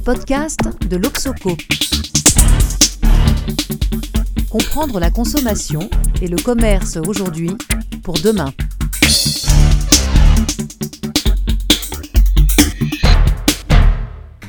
les 0.00 0.04
podcasts 0.04 0.88
de 0.88 0.96
l'Oxoco. 0.96 1.50
Comprendre 4.50 4.98
la 4.98 5.10
consommation 5.10 5.90
et 6.22 6.28
le 6.28 6.36
commerce 6.36 6.96
aujourd'hui 6.96 7.50
pour 8.02 8.14
demain. 8.14 8.50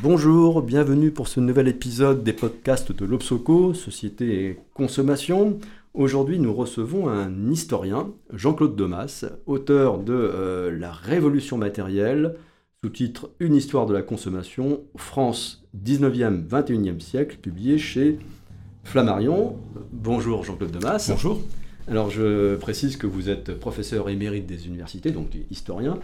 Bonjour, 0.01 0.61
bienvenue 0.61 1.11
pour 1.11 1.27
ce 1.27 1.39
nouvel 1.39 1.67
épisode 1.67 2.23
des 2.23 2.33
podcasts 2.33 2.91
de 2.91 3.05
l'Obsoco, 3.05 3.73
Société 3.73 4.45
et 4.45 4.59
Consommation. 4.73 5.59
Aujourd'hui, 5.93 6.39
nous 6.39 6.53
recevons 6.53 7.09
un 7.09 7.51
historien, 7.51 8.11
Jean-Claude 8.33 8.75
Domas, 8.75 9.25
auteur 9.45 9.97
de 9.97 10.13
euh, 10.13 10.79
La 10.79 10.91
Révolution 10.91 11.57
matérielle, 11.57 12.35
sous-titre 12.83 13.29
Une 13.39 13.53
histoire 13.53 13.85
de 13.85 13.93
la 13.93 14.01
consommation, 14.01 14.81
France 14.95 15.63
19e, 15.79 16.47
21e 16.47 16.99
siècle, 16.99 17.37
publié 17.39 17.77
chez 17.77 18.17
Flammarion. 18.83 19.55
Bonjour 19.91 20.43
Jean-Claude 20.43 20.71
Demas. 20.71 21.05
Bonjour. 21.11 21.39
Alors 21.87 22.09
je 22.09 22.55
précise 22.55 22.97
que 22.97 23.05
vous 23.05 23.29
êtes 23.29 23.53
professeur 23.59 24.09
émérite 24.09 24.47
des 24.47 24.65
universités, 24.65 25.11
donc 25.11 25.27
historien, 25.51 25.99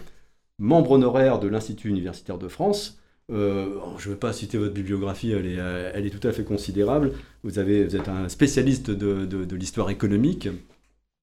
membre 0.59 0.91
honoraire 0.91 1.39
de 1.39 1.47
l'Institut 1.47 1.89
universitaire 1.89 2.37
de 2.37 2.47
France. 2.47 2.99
Euh, 3.31 3.79
je 3.97 4.09
ne 4.09 4.13
vais 4.13 4.19
pas 4.19 4.31
citer 4.31 4.59
votre 4.59 4.75
bibliographie, 4.75 5.31
elle 5.31 5.47
est, 5.47 5.57
elle 5.95 6.05
est, 6.05 6.11
tout 6.11 6.27
à 6.27 6.31
fait 6.31 6.43
considérable. 6.43 7.13
Vous, 7.43 7.57
avez, 7.57 7.85
vous 7.85 7.95
êtes 7.95 8.07
un 8.07 8.29
spécialiste 8.29 8.91
de, 8.91 9.25
de, 9.25 9.55
l'histoire 9.55 9.89
économique. 9.89 10.47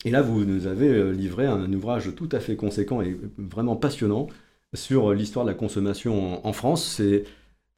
Et 0.05 0.11
là, 0.11 0.21
vous 0.21 0.45
nous 0.45 0.66
avez 0.66 0.89
euh, 0.89 1.13
livré 1.13 1.47
un 1.47 1.73
ouvrage 1.73 2.13
tout 2.16 2.29
à 2.33 2.41
fait 2.41 2.57
conséquent 2.57 3.01
et 3.01 3.16
vraiment 3.39 3.77
passionnant 3.77 4.27
sur 4.74 5.12
l'histoire 5.12 5.45
de 5.45 5.51
la 5.51 5.56
consommation 5.56 6.46
en, 6.46 6.52
France. 6.52 6.84
C'est 6.96 7.24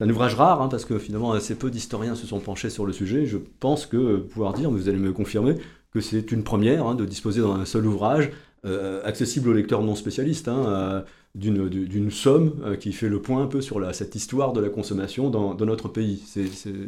un 0.00 0.10
ouvrage 0.10 0.34
rare, 0.34 0.60
hein, 0.62 0.68
parce 0.68 0.84
que 0.84 0.98
finalement 0.98 1.32
assez 1.32 1.54
peu 1.54 1.70
d'historiens 1.70 2.14
se 2.14 2.26
sont 2.26 2.40
penchés 2.40 2.70
sur 2.70 2.86
le 2.86 2.92
sujet. 2.92 3.26
Je 3.26 3.38
pense 3.60 3.86
que 3.86 4.16
pouvoir 4.16 4.52
dire, 4.52 4.70
vous 4.70 4.88
allez 4.88 4.98
me 4.98 5.12
confirmer, 5.12 5.56
que 5.92 6.00
c'est 6.00 6.32
une 6.32 6.44
première 6.44 6.86
hein, 6.86 6.94
de 6.94 7.04
disposer 7.04 7.40
dans 7.40 7.54
un 7.54 7.64
seul 7.64 7.86
ouvrage, 7.86 8.30
euh, 8.64 9.00
accessible 9.04 9.48
aux 9.50 9.52
lecteurs 9.52 9.82
non 9.82 9.94
spécialistes, 9.94 10.48
hein, 10.48 10.64
euh, 10.66 11.02
d'une 11.34 12.10
somme 12.10 12.54
euh, 12.64 12.76
qui 12.76 12.92
fait 12.92 13.08
le 13.08 13.22
point 13.22 13.42
un 13.42 13.46
peu 13.46 13.60
sur 13.60 13.78
la, 13.78 13.92
cette 13.92 14.14
histoire 14.14 14.52
de 14.52 14.60
la 14.60 14.70
consommation 14.70 15.30
dans, 15.30 15.54
notre 15.54 15.88
pays. 15.88 16.24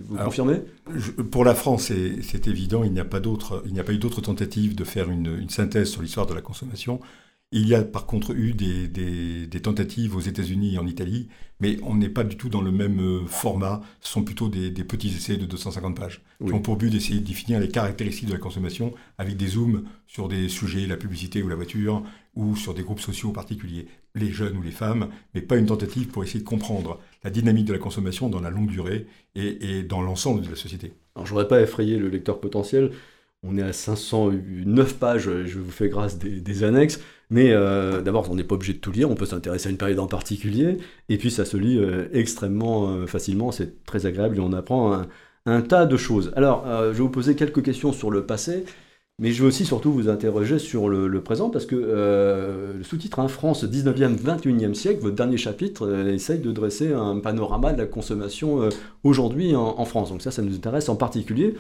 vous 0.09 0.17
confirmez? 0.17 0.63
Pour 1.31 1.45
la 1.45 1.55
France, 1.55 1.93
c'est 2.23 2.49
évident, 2.49 2.83
il 2.83 2.93
n'y 2.93 3.01
a 3.01 3.05
pas 3.05 3.19
eu 3.21 3.99
d'autres 3.99 4.21
tentatives 4.21 4.75
de 4.75 4.85
faire 4.85 5.11
une 5.11 5.49
synthèse 5.49 5.89
sur 5.89 6.03
l'histoire 6.03 6.27
de 6.27 6.35
la 6.35 6.41
consommation. 6.41 7.01
Il 7.51 7.67
y 7.67 7.75
a 7.75 7.83
par 7.83 8.05
contre 8.05 8.33
eu 8.33 8.53
des, 8.53 9.61
tentatives 9.63 10.15
aux 10.15 10.21
États-Unis 10.21 10.75
et 10.75 10.79
en 10.79 10.87
Italie, 10.87 11.29
mais 11.61 11.79
on 11.83 11.95
n'est 11.95 12.11
pas 12.11 12.23
du 12.23 12.37
tout 12.37 12.51
dans 12.51 12.61
le 12.61 12.71
même 12.71 13.01
euh, 13.01 13.27
format. 13.27 13.81
Ce 14.01 14.13
sont 14.13 14.23
plutôt 14.23 14.51
des, 14.51 14.71
petits 14.85 15.09
essais 15.09 15.39
de 15.39 15.47
250 15.47 15.97
pages 15.97 16.21
qui 16.45 16.53
ont 16.53 16.61
pour 16.61 16.77
but 16.77 16.91
d'essayer 16.91 17.21
de 17.21 17.25
définir 17.25 17.59
les 17.59 17.69
caractéristiques 17.69 18.29
de 18.29 18.35
la 18.35 18.39
consommation 18.39 18.93
avec 19.17 19.39
des 19.39 19.47
zooms 19.47 19.85
sur 20.07 20.29
des 20.29 20.49
sujets, 20.51 20.87
la 20.87 20.99
publicité 20.99 21.43
ou 21.43 21.49
la 21.49 21.55
voiture, 21.55 22.03
ou 22.35 22.55
sur 22.55 22.75
des 22.75 22.83
groupes 22.83 23.01
sociaux 23.01 23.33
particuliers, 23.33 23.87
les 24.15 24.31
jeunes 24.31 24.59
ou 24.59 24.63
les 24.63 24.71
femmes, 24.71 25.09
mais 25.35 25.41
pas 25.41 25.57
une 25.57 25.67
tentative 25.67 26.09
pour 26.09 26.23
essayer 26.23 26.41
de 26.41 26.45
comprendre 26.45 27.01
la 27.25 27.31
dynamique 27.31 27.65
de 27.65 27.73
la 27.73 27.79
consommation 27.79 28.29
dans 28.29 28.41
la 28.41 28.51
longue 28.51 28.71
durée 28.71 29.07
et, 29.35 29.83
dans 29.83 30.03
l'ensemble 30.03 30.43
de 30.43 30.51
la 30.51 30.57
société. 30.57 30.93
Alors 31.17 31.25
je 31.25 31.31
voudrais 31.31 31.49
pas 31.49 31.63
effrayer 31.63 31.97
le 31.97 32.09
lecteur 32.09 32.41
potentiel. 32.41 32.93
On 33.47 33.57
est 33.57 33.63
à 33.63 33.73
509 33.73 34.95
pages, 34.97 35.31
je 35.45 35.59
vous 35.59 35.71
fais 35.71 35.89
grâce 35.89 36.19
des 36.19 36.65
annexes. 36.65 37.01
Mais 37.31 37.53
euh, 37.53 38.01
d'abord, 38.01 38.31
on 38.31 38.35
n'est 38.35 38.45
pas 38.45 38.55
obligé 38.55 38.73
de 38.73 38.79
tout 38.79 38.93
lire, 38.93 39.11
on 39.11 39.15
peut 39.15 39.27
s'intéresser 39.27 39.69
à 39.69 39.71
une 39.71 39.77
période 39.77 39.99
en 39.99 40.07
particulier, 40.07 40.79
et 41.11 41.19
puis 41.19 41.31
ça 41.31 41.45
se 41.45 41.57
lit 41.57 41.79
euh, 41.79 42.09
extrêmement 42.13 42.89
euh, 42.89 43.07
facilement, 43.07 43.53
c'est 43.53 43.85
très 43.85 44.07
agréable 44.07 44.39
et 44.39 44.41
on 44.41 44.53
apprend 44.53 45.03
un, 45.45 45.61
tas 45.61 45.85
de 45.85 45.97
choses. 45.97 46.33
Alors, 46.37 46.65
je 46.67 46.89
vais 46.93 46.99
vous 46.99 47.11
poser 47.11 47.35
quelques 47.35 47.63
questions 47.63 47.93
sur 47.93 48.11
le 48.11 48.25
passé, 48.25 48.65
mais 49.19 49.33
je 49.33 49.43
vais 49.43 49.49
aussi 49.49 49.65
surtout 49.65 49.93
vous 49.93 50.09
interroger 50.09 50.59
sur 50.59 50.89
le, 50.89 51.23
présent, 51.23 51.49
parce 51.51 51.65
que 51.65 51.75
le 51.75 52.83
sous-titre 52.85 53.19
hein, 53.19 53.29
France 53.29 53.65
19e, 53.65 54.19
21e 54.19 54.75
siècle, 54.75 55.01
votre 55.01 55.17
dernier 55.17 55.39
chapitre, 55.39 55.91
essaye 56.09 56.39
de 56.39 56.53
dresser 56.53 56.93
un 56.93 57.19
panorama 57.21 57.73
de 57.73 57.79
la 57.79 57.87
consommation 57.87 58.69
aujourd'hui 59.05 59.57
en, 59.57 59.75
en, 59.79 59.85
France. 59.87 60.11
Donc 60.11 60.21
ça, 60.21 60.31
ça 60.31 60.43
nous 60.43 60.55
intéresse 60.55 60.91
en 60.91 60.97
particulier. 60.97 61.55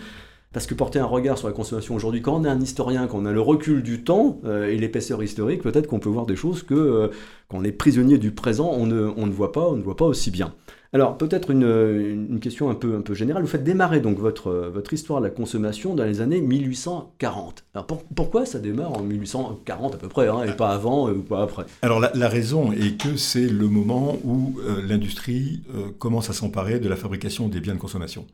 Parce 0.53 0.67
que 0.67 0.73
porter 0.73 0.99
un 0.99 1.05
regard 1.05 1.37
sur 1.37 1.47
la 1.47 1.53
consommation 1.53 1.95
aujourd'hui, 1.95 2.23
quand 2.23 2.41
on 2.41 2.45
est 2.45 2.49
un 2.49 2.61
historien, 2.61 3.07
quand 3.07 3.19
on 3.19 3.27
a 3.27 3.33
le 3.33 3.41
recul 3.41 3.83
du 3.83 4.03
temps 4.03 4.41
euh, 4.47 4.69
et 4.69 4.79
l'épaisseur 4.79 5.23
historique, 5.23 5.63
peut-être 5.63 5.87
qu'on 5.87 5.99
peut 5.99 6.09
voir 6.09 6.25
des 6.25 6.37
choses 6.37 6.63
que 6.63 6.75
euh, 6.75 7.09
quand 7.49 7.59
on 7.59 7.65
est 7.65 7.73
prisonnier 7.73 8.17
du 8.17 8.31
présent, 8.31 8.71
on 8.73 8.87
ne, 8.87 9.13
on 9.15 9.27
ne, 9.27 9.33
voit 9.33 9.53
pas, 9.53 9.69
on 9.69 9.77
ne 9.77 9.83
voit 9.83 9.97
pas 9.97 10.07
aussi 10.07 10.31
bien. 10.31 10.55
Alors 10.95 11.19
peut-être 11.19 11.51
une, 11.51 12.39
question 12.41 12.71
un 12.71 12.75
peu, 12.75 12.97
un 12.97 13.03
peu 13.03 13.13
générale. 13.13 13.43
Vous 13.43 13.49
faites 13.49 13.63
démarrer 13.63 14.01
donc 14.01 14.19
votre, 14.19 14.71
votre 14.73 14.95
histoire 14.95 15.21
de 15.21 15.27
la 15.27 15.31
consommation 15.31 15.95
dans 15.95 16.05
les 16.05 16.23
années 16.23 16.41
1840. 16.41 17.65
Alors 17.75 17.87
pourquoi 17.87 18.47
ça 18.47 18.59
démarre 18.59 18.95
en 18.95 19.03
1840 19.03 19.97
à 19.97 19.99
peu 19.99 20.09
près, 20.09 20.29
hein, 20.29 20.45
et 20.45 20.53
pas 20.53 20.71
avant 20.71 21.09
euh, 21.09 21.13
ou 21.13 21.23
pas 21.23 21.43
après? 21.43 21.67
Alors 21.83 22.01
la, 22.01 22.29
raison 22.31 22.73
est 22.73 22.99
que 22.99 23.19
c'est 23.19 23.49
le 23.49 23.69
moment 23.69 24.17
où 24.25 24.59
l'industrie 24.83 25.63
commence 25.99 26.31
à 26.31 26.33
s'emparer 26.33 26.81
de 26.81 26.89
la 26.89 26.97
fabrication 26.97 27.49
des 27.49 27.61
biens 27.61 27.75
de 27.75 27.79
consommation. 27.79 28.25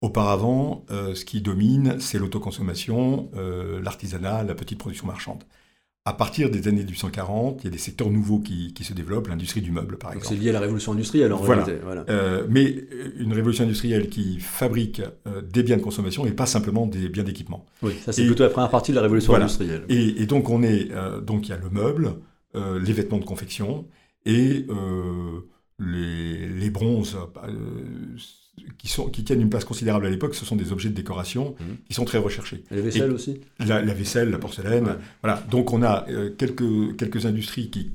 Auparavant, 0.00 0.84
euh, 0.92 1.16
ce 1.16 1.24
qui 1.24 1.40
domine, 1.40 1.96
c'est 1.98 2.20
l'autoconsommation, 2.20 3.30
euh, 3.36 3.80
l'artisanat, 3.82 4.44
la 4.44 4.54
petite 4.54 4.78
production 4.78 5.08
marchande. 5.08 5.42
À 6.04 6.12
partir 6.12 6.50
des 6.50 6.68
années 6.68 6.84
1840, 6.84 7.60
il 7.60 7.64
y 7.64 7.66
a 7.66 7.70
des 7.70 7.78
secteurs 7.78 8.08
nouveaux 8.08 8.38
qui, 8.38 8.72
se 8.80 8.92
développent, 8.92 9.26
l'industrie 9.26 9.60
du 9.60 9.72
meuble, 9.72 9.98
par 9.98 10.12
exemple. 10.12 10.28
C'est 10.28 10.40
lié 10.40 10.50
à 10.50 10.52
la 10.52 10.60
révolution 10.60 10.92
industrielle, 10.92 11.32
en 11.32 11.38
voilà. 11.38 11.64
réalité. 11.64 11.84
Voilà. 11.84 12.04
Euh, 12.10 12.46
mais 12.48 12.76
une 13.18 13.32
révolution 13.32 13.64
industrielle 13.64 14.08
qui 14.08 14.38
fabrique 14.38 15.02
des 15.52 15.64
biens 15.64 15.76
de 15.76 15.82
consommation 15.82 16.24
et 16.26 16.30
pas 16.30 16.46
simplement 16.46 16.86
des 16.86 17.08
biens 17.08 17.24
d'équipement. 17.24 17.66
Oui, 17.82 17.94
ça 18.04 18.12
c'est 18.12 18.24
plutôt 18.24 18.44
la 18.44 18.50
première 18.50 18.70
partie 18.70 18.92
de 18.92 18.96
la 18.96 19.02
révolution 19.02 19.34
industrielle. 19.34 19.84
Et, 19.88 20.26
donc 20.26 20.48
on 20.48 20.62
est, 20.62 20.90
donc 21.22 21.48
il 21.48 21.50
y 21.50 21.54
a 21.54 21.58
le 21.58 21.70
meuble, 21.70 22.14
les 22.54 22.92
vêtements 22.92 23.18
de 23.18 23.24
confection 23.24 23.84
et 24.24 24.64
les, 25.78 26.48
les, 26.48 26.70
bronzes 26.70 27.16
qui, 28.78 28.88
sont, 28.88 29.08
qui 29.08 29.24
tiennent 29.24 29.40
une 29.40 29.50
place 29.50 29.64
considérable 29.64 30.06
à 30.06 30.10
l'époque, 30.10 30.34
ce 30.34 30.44
sont 30.44 30.56
des 30.56 30.72
objets 30.72 30.88
de 30.88 30.94
décoration 30.94 31.54
mhm. 31.60 31.76
qui 31.86 31.94
sont 31.94 32.04
très 32.04 32.18
recherchés. 32.18 32.64
Et 32.70 32.76
la 32.76 32.82
vaisselle 32.82 33.12
aussi 33.12 33.40
la, 33.60 33.80
vaisselle, 33.80 34.30
la 34.30 34.38
porcelaine. 34.38 34.96
Voilà. 35.22 35.42
Donc 35.50 35.72
on 35.72 35.82
a 35.82 36.06
euh, 36.08 36.30
quelques, 36.36 36.96
quelques 36.96 37.26
industries 37.26 37.70
qui 37.70 37.92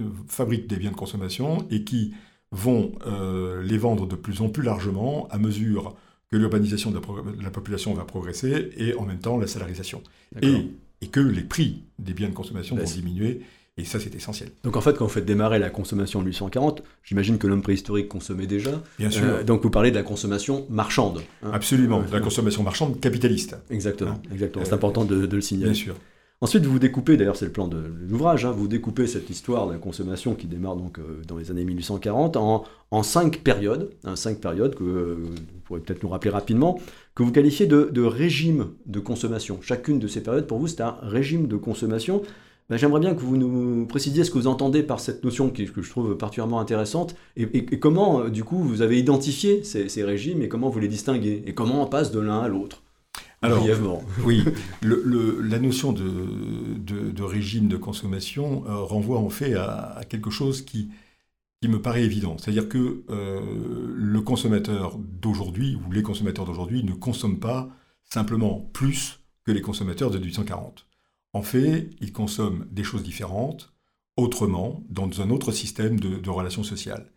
euh, 0.00 0.04
fabriquent 0.28 0.66
des 0.66 0.76
biens 0.76 0.90
de 0.90 0.96
consommation 0.96 1.66
et 1.70 1.84
qui 1.84 2.14
vont 2.50 2.92
euh, 3.06 3.62
les 3.62 3.78
vendre 3.78 4.06
de 4.06 4.16
plus 4.16 4.42
en 4.42 4.48
plus 4.48 4.62
largement 4.62 5.26
à 5.30 5.38
mesure 5.38 5.94
que 6.30 6.36
l'urbanisation 6.36 6.90
de, 6.90 7.00
la 7.42 7.50
population 7.50 7.94
va 7.94 8.04
progresser 8.04 8.70
et 8.76 8.94
en 8.94 9.04
même 9.04 9.18
temps 9.18 9.38
la 9.38 9.46
salarisation. 9.46 10.02
Et, 10.40 10.66
et, 11.02 11.08
que 11.08 11.20
les 11.20 11.42
prix 11.42 11.82
des 11.98 12.14
biens 12.14 12.28
de 12.28 12.34
consommation 12.34 12.76
vont 12.76 12.84
diminuer 12.84 13.42
et 13.78 13.84
ça, 13.84 13.98
c'est 13.98 14.14
essentiel. 14.14 14.50
Donc 14.64 14.76
en 14.76 14.82
fait, 14.82 14.98
quand 14.98 15.06
vous 15.06 15.10
faites 15.10 15.24
démarrer 15.24 15.58
la 15.58 15.70
consommation 15.70 16.18
en 16.18 16.22
1840, 16.22 16.82
j'imagine 17.04 17.38
que 17.38 17.46
l'homme 17.46 17.62
préhistorique 17.62 18.06
consommait 18.06 18.46
déjà. 18.46 18.82
Bien 18.98 19.10
sûr. 19.10 19.24
Euh, 19.24 19.44
donc 19.44 19.62
vous 19.62 19.70
parlez 19.70 19.90
de 19.90 19.96
la 19.96 20.02
consommation 20.02 20.66
marchande. 20.68 21.22
Hein. 21.42 21.50
Absolument, 21.54 22.02
de 22.02 22.12
la 22.12 22.20
consommation 22.20 22.62
marchande 22.62 23.00
capitaliste. 23.00 23.56
Exactement, 23.70 24.10
hein. 24.10 24.22
exactement. 24.30 24.66
C'est 24.66 24.74
important 24.74 25.06
de, 25.06 25.26
le 25.26 25.40
signaler. 25.40 25.72
Bien 25.72 25.80
sûr. 25.80 25.94
Ensuite, 26.42 26.66
vous 26.66 26.80
découpez, 26.80 27.16
d'ailleurs 27.16 27.36
c'est 27.36 27.46
le 27.46 27.52
plan 27.52 27.68
de 27.68 27.80
l'ouvrage, 28.08 28.44
hein, 28.44 28.50
vous 28.50 28.68
découpez 28.68 29.06
cette 29.06 29.30
histoire 29.30 29.68
de 29.68 29.72
la 29.72 29.78
consommation 29.78 30.34
qui 30.34 30.48
démarre 30.48 30.76
donc 30.76 30.98
euh, 30.98 31.22
dans 31.26 31.38
les 31.38 31.50
années 31.50 31.64
1840 31.64 32.36
en, 32.36 32.64
en 32.90 33.02
cinq 33.02 33.38
périodes, 33.38 33.90
cinq 34.16 34.38
périodes 34.40 34.74
que 34.74 34.82
euh, 34.82 35.14
vous 35.18 35.60
pourrez 35.64 35.80
peut-être 35.80 36.02
nous 36.02 36.08
rappeler 36.08 36.30
rapidement, 36.30 36.78
que 37.14 37.22
vous 37.22 37.30
qualifiez 37.32 37.66
de, 37.66 37.88
de 37.92 38.02
régime 38.02 38.70
de 38.86 39.00
consommation. 39.00 39.60
Chacune 39.62 39.98
de 39.98 40.08
ces 40.08 40.20
périodes, 40.20 40.46
pour 40.46 40.58
vous, 40.58 40.66
c'est 40.66 40.82
un 40.82 40.96
régime 41.00 41.46
de 41.46 41.56
consommation. 41.56 42.22
Ben, 42.72 42.78
j'aimerais 42.78 43.00
bien 43.00 43.14
que 43.14 43.20
vous 43.20 43.36
nous 43.36 43.84
précisiez 43.84 44.24
ce 44.24 44.30
que 44.30 44.38
vous 44.38 44.46
entendez 44.46 44.82
par 44.82 44.98
cette 44.98 45.24
notion 45.24 45.50
que 45.50 45.82
je 45.82 45.90
trouve 45.90 46.16
particulièrement 46.16 46.58
intéressante 46.58 47.14
et, 47.36 47.66
comment, 47.78 48.20
euh, 48.20 48.30
du 48.30 48.44
coup, 48.44 48.56
vous 48.64 48.80
avez 48.80 48.98
identifié 48.98 49.62
ces, 49.62 50.02
régimes 50.02 50.40
et 50.40 50.48
comment 50.48 50.70
vous 50.70 50.78
les 50.78 50.88
distinguez 50.88 51.42
et 51.44 51.52
comment 51.52 51.82
on 51.82 51.86
passe 51.86 52.12
de 52.12 52.18
l'un 52.18 52.40
à 52.40 52.48
l'autre. 52.48 52.82
Alors, 53.42 53.62
oui, 54.24 54.42
la 54.80 55.58
notion 55.58 55.92
de, 55.92 57.22
régime 57.22 57.68
de 57.68 57.76
consommation 57.76 58.64
euh, 58.66 58.76
renvoie 58.76 59.18
en 59.18 59.28
fait 59.28 59.52
à, 59.52 60.00
quelque 60.08 60.30
chose 60.30 60.62
qui, 60.62 60.88
me 61.62 61.76
paraît 61.76 62.04
évident. 62.04 62.38
C'est-à-dire 62.38 62.70
que 62.70 63.04
euh, 63.10 63.40
le 63.94 64.20
consommateur 64.22 64.96
d'aujourd'hui, 64.98 65.76
ou 65.76 65.92
les 65.92 66.02
consommateurs 66.02 66.46
d'aujourd'hui, 66.46 66.84
ne 66.84 66.94
consomment 66.94 67.38
pas 67.38 67.68
simplement 68.02 68.66
plus 68.72 69.20
que 69.44 69.52
les 69.52 69.60
consommateurs 69.60 70.10
de 70.10 70.16
1840. 70.16 70.86
En 71.32 71.42
fait, 71.42 71.90
ils 72.00 72.12
consomment 72.12 72.66
des 72.70 72.84
choses 72.84 73.02
différentes, 73.02 73.72
autrement, 74.16 74.84
dans 74.88 75.22
un 75.22 75.30
autre 75.30 75.52
système 75.52 75.98
de, 75.98 76.30
relations 76.30 76.62
sociales. 76.62 77.10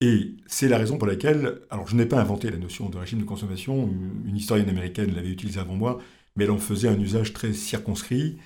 Et 0.00 0.36
c'est 0.46 0.68
la 0.68 0.78
raison 0.78 0.98
pour 0.98 1.06
laquelle, 1.06 1.60
alors 1.70 1.86
je 1.86 1.94
n'ai 1.94 2.06
pas 2.06 2.20
inventé 2.20 2.50
la 2.50 2.56
notion 2.56 2.88
de 2.88 2.98
régime 2.98 3.20
de 3.20 3.24
consommation, 3.24 3.88
une 4.26 4.36
historienne 4.36 4.68
américaine 4.68 5.14
l'avait 5.14 5.28
utilisée 5.28 5.60
avant 5.60 5.74
moi, 5.74 6.00
mais 6.36 6.44
elle 6.44 6.50
en 6.50 6.58
faisait 6.58 6.88
un 6.88 6.98
usage 6.98 7.32
très 7.32 7.52
circonscrit. 7.52 8.38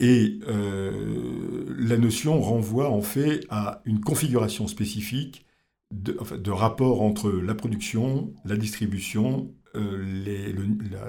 Et 0.00 0.40
euh, 0.48 1.64
la 1.78 1.96
notion 1.98 2.40
renvoie 2.40 2.90
en 2.90 3.02
fait 3.02 3.46
à 3.50 3.82
une 3.84 4.00
configuration 4.00 4.66
spécifique 4.66 5.44
de, 5.92 6.50
rapport 6.50 7.02
entre 7.02 7.30
la 7.30 7.54
production, 7.54 8.32
la 8.44 8.56
distribution, 8.56 9.52
les, 9.74 10.54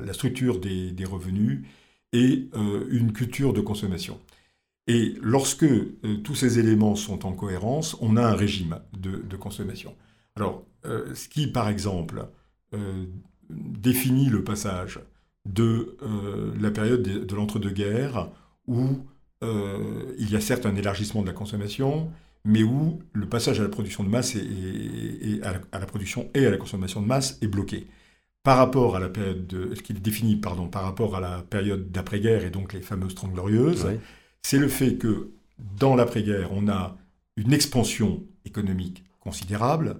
la, 0.04 0.14
structure 0.14 0.60
des, 0.60 1.06
revenus 1.06 1.66
et 2.16 2.50
une 2.90 3.12
culture 3.14 3.54
de 3.54 3.62
consommation. 3.62 4.20
Et 4.88 5.16
lorsque 5.22 5.66
tous 6.24 6.36
ces 6.36 6.60
éléments 6.60 6.96
sont 6.96 7.26
en 7.26 7.34
cohérence, 7.34 7.98
on 8.02 8.18
a 8.18 8.24
un 8.24 8.36
régime 8.36 8.80
de, 8.98 9.36
consommation. 9.36 9.96
Alors, 10.36 10.64
ce 10.84 11.28
qui, 11.28 11.48
par 11.48 11.70
exemple, 11.70 12.28
définit 13.50 14.30
le 14.30 14.44
passage 14.44 15.00
de 15.46 15.98
la 16.60 16.72
période 16.72 17.02
de 17.02 17.36
l'entre-deux-guerres 17.36 18.30
où 18.68 19.00
euh, 19.44 20.16
il 20.18 20.32
y 20.32 20.36
a 20.36 20.42
certes 20.42 20.66
un 20.66 20.76
élargissement 20.76 21.22
de 21.22 21.28
la 21.28 21.34
consommation, 21.34 22.12
mais 22.44 22.64
où 22.64 23.00
le 23.14 23.28
passage 23.28 23.60
à 23.60 23.64
la 23.64 23.70
production 23.70 24.04
de 24.04 24.10
masse 24.10 24.36
et, 24.36 25.40
à, 25.44 25.80
la, 25.80 25.86
production 25.86 26.30
et 26.34 26.46
à 26.46 26.52
la 26.52 26.58
consommation 26.58 27.02
de 27.02 27.08
masse 27.08 27.38
est 27.42 27.48
bloqué. 27.48 27.88
Par 28.46 28.58
rapport 28.58 28.96
à 28.96 29.00
la 29.00 29.10
période, 29.10 29.48
de, 29.48 29.74
ce 29.74 29.82
qu'il 29.82 30.00
définit, 30.04 30.36
pardon, 30.36 30.68
par 30.68 30.84
rapport 30.84 31.16
à 31.16 31.20
la 31.20 31.42
période 31.42 31.92
d'après-guerre 31.92 32.46
et 32.46 32.52
donc 32.52 32.74
les 32.74 32.82
fameuses 32.84 33.16
Trente 33.16 33.34
Glorieuses, 33.34 33.88
c'est 34.44 34.60
le 34.60 34.68
fait 34.68 34.98
que 34.98 35.32
dans 35.58 35.96
l'après-guerre, 35.96 36.52
on 36.52 36.68
a 36.68 36.96
une 37.38 37.54
expansion 37.54 38.24
économique 38.46 39.04
considérable 39.20 40.00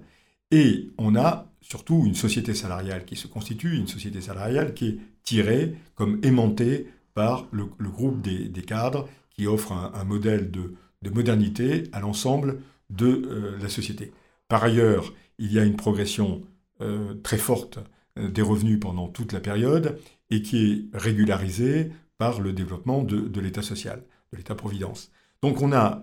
et 0.52 0.92
on 0.96 1.16
a 1.16 1.50
surtout 1.60 2.04
une 2.06 2.14
société 2.14 2.54
salariale 2.54 3.04
qui 3.04 3.16
se 3.16 3.26
constitue, 3.26 3.76
une 3.76 3.88
société 3.88 4.20
salariale 4.20 4.74
qui 4.74 4.86
est 4.90 4.98
tirée 5.24 5.74
comme 5.96 6.20
aimantée 6.22 6.86
par 7.14 7.48
le, 7.50 7.64
groupe 7.80 8.22
des, 8.22 8.62
cadres 8.62 9.08
qui 9.30 9.48
offre 9.48 9.72
un, 9.72 10.04
modèle 10.04 10.52
de, 10.52 10.76
modernité 11.10 11.82
à 11.90 11.98
l'ensemble 11.98 12.60
de 12.90 13.06
euh, 13.06 13.58
la 13.60 13.68
société. 13.68 14.12
Par 14.46 14.62
ailleurs, 14.62 15.12
il 15.40 15.52
y 15.52 15.58
a 15.58 15.64
une 15.64 15.74
progression 15.74 16.42
euh, 16.80 17.14
très 17.24 17.38
forte 17.38 17.80
des 18.16 18.42
revenus 18.42 18.80
pendant 18.80 19.08
toute 19.08 19.32
la 19.32 19.40
période 19.40 19.98
et 20.30 20.42
qui 20.42 20.88
est 20.92 20.98
régularisée 20.98 21.92
par 22.18 22.40
le 22.40 22.52
développement 22.52 23.02
de, 23.02 23.40
l'État 23.40 23.62
social, 23.62 24.02
de 24.32 24.38
l'État-providence. 24.38 25.10
Donc 25.42 25.60
on 25.60 25.72
a 25.72 26.02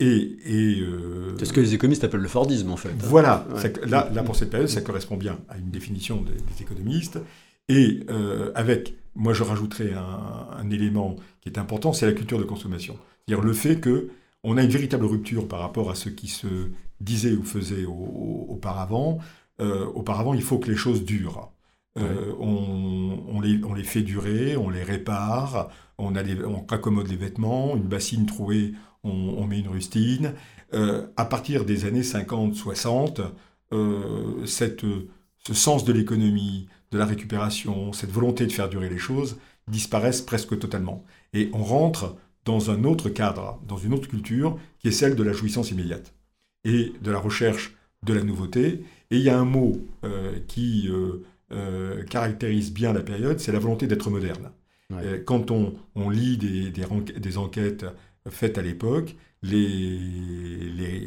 et, 0.00 0.36
c'est 1.38 1.44
ce 1.44 1.52
que 1.52 1.60
les 1.60 1.74
économistes 1.74 2.04
appellent 2.04 2.20
le 2.20 2.28
Fordisme 2.28 2.70
en 2.70 2.76
fait. 2.76 2.90
Hein. 2.90 2.98
Voilà, 2.98 3.46
là, 3.86 4.10
là, 4.12 4.22
pour 4.22 4.36
cette 4.36 4.50
période 4.50 4.68
ça 4.68 4.80
correspond 4.80 5.16
bien 5.16 5.38
à 5.48 5.58
une 5.58 5.70
définition 5.70 6.22
des, 6.22 6.32
des 6.32 6.62
économistes 6.62 7.18
et 7.68 8.00
avec 8.54 8.94
moi, 9.14 9.32
je 9.32 9.42
rajouterais 9.42 9.92
un, 9.92 10.70
élément 10.70 11.16
qui 11.40 11.48
est 11.48 11.58
important, 11.58 11.92
c'est 11.92 12.06
la 12.06 12.12
culture 12.12 12.38
de 12.38 12.44
consommation. 12.44 12.96
C'est-à-dire 13.26 13.44
le 13.44 13.52
fait 13.52 13.80
qu'on 13.80 14.56
a 14.56 14.62
une 14.62 14.70
véritable 14.70 15.04
rupture 15.04 15.46
par 15.46 15.60
rapport 15.60 15.90
à 15.90 15.94
ce 15.94 16.08
qui 16.08 16.28
se 16.28 16.46
disait 17.00 17.32
ou 17.32 17.44
faisait 17.44 17.84
auparavant. 17.84 19.18
Euh, 19.62 19.86
auparavant, 19.94 20.34
il 20.34 20.42
faut 20.42 20.58
que 20.58 20.70
les 20.70 20.76
choses 20.76 21.04
durent. 21.04 21.52
Euh, 21.98 22.32
on, 22.40 23.40
les, 23.40 23.84
fait 23.84 24.02
durer, 24.02 24.56
on 24.56 24.70
les 24.70 24.82
répare, 24.82 25.70
on, 25.98 26.16
a 26.16 26.22
on 26.46 26.64
accommode 26.68 27.08
les 27.08 27.16
vêtements, 27.16 27.76
une 27.76 27.82
bassine 27.82 28.26
trouée, 28.26 28.72
on, 29.04 29.46
met 29.46 29.60
une 29.60 29.68
rustine. 29.68 30.34
Euh, 30.74 31.06
à 31.16 31.24
partir 31.24 31.64
des 31.64 31.84
années 31.84 32.02
50-60, 32.02 33.20
ce 33.70 35.54
sens 35.54 35.84
de 35.84 35.92
l'économie, 35.92 36.68
de 36.90 36.98
la 36.98 37.06
récupération, 37.06 37.92
cette 37.92 38.10
volonté 38.10 38.46
de 38.46 38.52
faire 38.52 38.68
durer 38.68 38.88
les 38.88 38.98
choses, 38.98 39.38
disparaissent 39.68 40.22
presque 40.22 40.58
totalement. 40.58 41.04
Et 41.34 41.50
on 41.52 41.62
rentre 41.62 42.16
dans 42.44 42.70
un 42.70 42.84
autre 42.84 43.10
cadre, 43.10 43.60
dans 43.66 43.76
une 43.76 43.94
autre 43.94 44.08
culture, 44.08 44.58
qui 44.78 44.88
est 44.88 44.92
celle 44.92 45.14
de 45.14 45.22
la 45.22 45.32
jouissance 45.32 45.70
immédiate 45.70 46.14
et 46.64 46.92
de 47.00 47.10
la 47.10 47.18
recherche 47.18 47.76
de 48.04 48.14
la 48.14 48.22
nouveauté. 48.22 48.84
Et 49.12 49.16
il 49.16 49.22
y 49.22 49.28
a 49.28 49.38
un 49.38 49.44
mot 49.44 49.76
euh, 50.04 50.38
qui 50.48 50.88
euh, 50.88 51.22
euh, 51.52 52.02
caractérise 52.04 52.72
bien 52.72 52.94
la 52.94 53.02
période, 53.02 53.38
c'est 53.40 53.52
la 53.52 53.58
volonté 53.58 53.86
d'être 53.86 54.10
moderne. 54.10 54.50
Quand 55.24 55.50
on, 55.50 56.10
lit 56.10 56.36
des, 56.36 56.70
des, 56.70 57.38
enquêtes 57.38 57.86
faites 58.28 58.58
à 58.58 58.62
l'époque, 58.62 59.16
les, 59.42 59.98
les, 59.98 61.00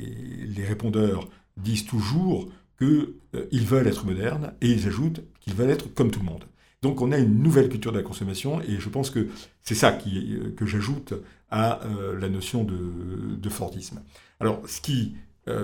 les 0.47 0.65
répondeurs 0.65 1.29
disent 1.55 1.85
toujours 1.85 2.49
qu'ils 2.79 3.65
veulent 3.65 3.85
être 3.85 4.07
modernes 4.07 4.53
et 4.61 4.71
ils 4.71 4.87
ajoutent 4.87 5.21
qu'ils 5.39 5.53
veulent 5.53 5.69
être 5.69 5.93
comme 5.93 6.09
tout 6.09 6.19
le 6.19 6.25
monde. 6.25 6.45
Donc 6.81 6.99
on 6.99 7.11
a 7.11 7.19
une 7.19 7.43
nouvelle 7.43 7.69
culture 7.69 7.91
de 7.91 7.97
la 7.97 8.03
consommation 8.03 8.59
et 8.61 8.79
je 8.79 8.89
pense 8.89 9.11
que 9.11 9.27
c'est 9.61 9.75
ça 9.75 9.91
qui, 9.91 10.35
que 10.57 10.65
j'ajoute 10.65 11.13
à 11.51 11.83
euh, 11.85 12.19
la 12.19 12.29
notion 12.29 12.63
de, 12.63 13.49
Fordisme. 13.49 14.01
Alors 14.39 14.67
ce 14.67 14.81
qui 14.81 15.15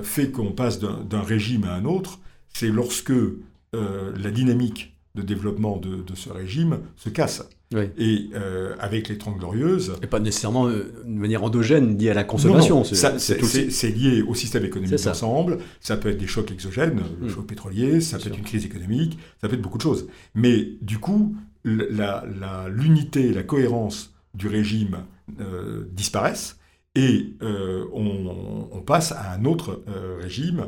fait 0.03 0.29
qu'on 0.29 0.51
passe 0.51 0.79
d'un 0.79 1.23
régime 1.23 1.63
à 1.63 1.73
un 1.73 1.85
autre, 1.85 2.19
c'est 2.53 2.69
lorsque 2.69 3.13
la 3.73 4.31
dynamique 4.31 4.91
de 5.15 5.21
développement 5.21 5.77
de, 5.77 6.03
ce 6.15 6.29
régime 6.29 6.79
se 6.95 7.09
casse. 7.09 7.47
Et 7.97 8.29
euh, 8.35 8.75
avec 8.79 9.07
les 9.07 9.17
Trente 9.17 9.37
Glorieuses. 9.37 9.93
Et 10.01 10.07
pas 10.07 10.19
nécessairement 10.19 10.67
euh, 10.67 10.93
de 11.05 11.09
manière 11.09 11.41
endogène 11.41 11.97
liée 11.97 12.09
à 12.09 12.13
la 12.13 12.25
consommation. 12.25 12.83
C'est 12.83 13.89
lié 13.89 14.21
au 14.21 14.35
système 14.35 14.65
économique 14.65 15.01
d'ensemble. 15.01 15.57
Ça 15.79 15.95
peut 15.95 16.09
être 16.09 16.17
des 16.17 16.27
chocs 16.27 16.51
exogènes, 16.51 17.01
le 17.21 17.27
mm. 17.27 17.29
choc 17.29 17.47
pétrolier, 17.47 18.01
ça 18.01 18.17
peut 18.17 18.27
être 18.27 18.37
une 18.37 18.43
crise 18.43 18.65
économique, 18.65 19.17
ça 19.39 19.47
peut 19.47 19.55
être 19.55 19.61
beaucoup 19.61 19.77
de 19.77 19.83
choses. 19.83 20.07
Mais 20.35 20.67
du 20.81 20.99
coup, 20.99 21.33
l'unité, 21.63 23.29
la, 23.29 23.35
la, 23.35 23.43
cohérence 23.43 24.13
du 24.33 24.47
régime 24.47 25.05
euh, 25.39 25.85
disparaissent 25.93 26.57
et 26.95 27.35
on, 27.41 28.67
on, 28.69 28.81
passe 28.81 29.13
à 29.13 29.31
un 29.31 29.45
autre 29.45 29.81
régime 30.19 30.59
euh, 30.59 30.65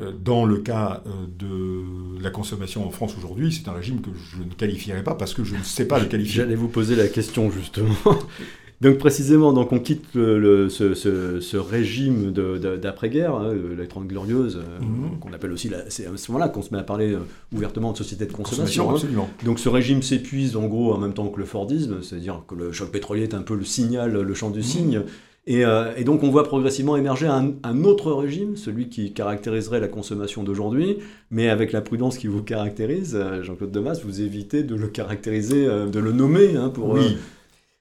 dans 0.00 0.44
le 0.44 0.58
cas 0.58 1.02
euh, 1.06 1.10
de 1.38 2.20
la 2.22 2.30
consommation 2.30 2.86
en 2.86 2.90
France 2.90 3.14
aujourd'hui, 3.16 3.52
c'est 3.52 3.68
un 3.68 3.74
régime 3.74 4.00
que 4.00 4.10
je 4.32 4.42
ne 4.42 4.52
qualifierais 4.52 5.04
pas 5.04 5.14
parce 5.14 5.34
que 5.34 5.44
je 5.44 5.54
ne 5.54 5.62
sais 5.62 5.86
pas 5.86 6.00
le 6.00 6.06
qualifier. 6.06 6.42
J'allais 6.42 6.56
vous 6.56 6.68
poser 6.68 6.96
la 6.96 7.06
question 7.06 7.48
justement. 7.48 7.94
donc 8.80 8.98
précisément, 8.98 9.52
donc 9.52 9.70
on 9.70 9.78
quitte 9.78 10.14
le, 10.14 10.68
ce, 10.68 11.56
régime 11.56 12.32
d'après-guerre, 12.32 13.36
hein, 13.36 13.54
la 13.78 13.86
Trente 13.86 14.08
Glorieuse, 14.08 14.56
euh, 14.56 14.84
mhm. 14.84 15.20
qu'on 15.20 15.32
appelle 15.32 15.52
aussi, 15.52 15.70
c'est 15.88 16.06
à 16.06 16.16
ce 16.16 16.32
moment-là 16.32 16.48
qu'on 16.48 16.62
se 16.62 16.74
met 16.74 16.80
à 16.80 16.84
parler 16.84 17.16
ouvertement 17.52 17.92
de 17.92 17.96
société 17.96 18.26
de 18.26 18.32
consommation. 18.32 18.90
Hein. 18.90 18.94
absolument. 18.94 19.30
Donc 19.44 19.60
ce 19.60 19.68
régime 19.68 20.02
s'épuise 20.02 20.56
en 20.56 20.66
gros 20.66 20.92
en 20.92 20.98
même 20.98 21.14
temps 21.14 21.28
que 21.28 21.38
le 21.38 21.46
Fordisme, 21.46 22.02
c'est-à-dire 22.02 22.42
que 22.48 22.56
le 22.56 22.72
choc 22.72 22.90
pétrolier 22.90 23.22
est 23.22 23.34
un 23.34 23.42
peu 23.42 23.54
le 23.54 23.64
signal, 23.64 24.12
le 24.12 24.34
chant 24.34 24.50
du 24.50 24.58
mhm. 24.58 25.04
Euh, 25.50 25.94
et, 25.96 26.04
donc 26.04 26.22
on 26.22 26.30
voit 26.30 26.44
progressivement 26.44 26.96
émerger 26.96 27.26
un, 27.26 27.84
autre 27.84 28.12
régime, 28.12 28.56
celui 28.56 28.88
qui 28.88 29.12
caractériserait 29.12 29.80
la 29.80 29.88
consommation 29.88 30.42
d'aujourd'hui, 30.42 30.98
mais 31.30 31.50
avec 31.50 31.72
la 31.72 31.82
prudence 31.82 32.16
qui 32.16 32.28
vous 32.28 32.42
caractérise, 32.42 33.14
euh, 33.14 33.42
Jean-Claude 33.42 33.70
Demas, 33.70 34.00
vous 34.04 34.22
évitez 34.22 34.62
de 34.62 34.74
le 34.74 34.88
caractériser, 34.88 35.66
euh, 35.66 35.86
de 35.86 35.98
le 35.98 36.12
nommer. 36.12 36.56
Hein, 36.56 36.70
pour, 36.70 36.90
oui. 36.90 37.18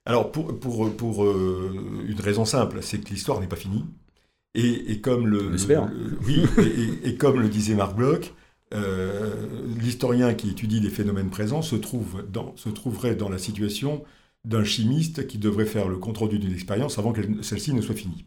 Alors 0.06 0.32
pour, 0.32 0.60
pour, 0.60 0.92
pour 0.92 1.26
une 1.26 2.20
raison 2.20 2.44
simple, 2.44 2.80
c'est 2.82 2.98
que 2.98 3.10
l'histoire 3.10 3.40
n'est 3.40 3.48
pas 3.48 3.56
finie. 3.56 3.86
Et, 4.56 5.00
comme 5.00 5.28
le, 5.28 5.56
oui, 6.28 6.44
et, 7.04 7.16
comme 7.16 7.40
le 7.40 7.48
disait 7.48 7.74
Marc 7.74 7.96
Bloch, 7.96 8.34
l'historien 9.80 10.34
qui 10.34 10.50
étudie 10.50 10.82
les 10.82 10.90
phénomènes 10.90 11.30
présents 11.30 11.62
se, 11.62 11.78
trouve 11.78 12.24
dans, 12.30 12.54
se 12.58 12.68
trouverait 12.68 13.16
dans 13.16 13.30
la 13.30 13.38
situation 13.38 14.04
d'un 14.46 14.64
chimiste 14.64 15.28
qui 15.28 15.38
devrait 15.38 15.66
faire 15.66 15.88
le 15.88 15.98
compte-rendu 15.98 16.38
d'une 16.38 16.54
expérience 16.54 17.00
avant 17.00 17.14
que 17.14 17.42
celle-ci 17.42 17.74
ne 17.74 17.82
soit 17.82 17.96
finie. 17.96 18.26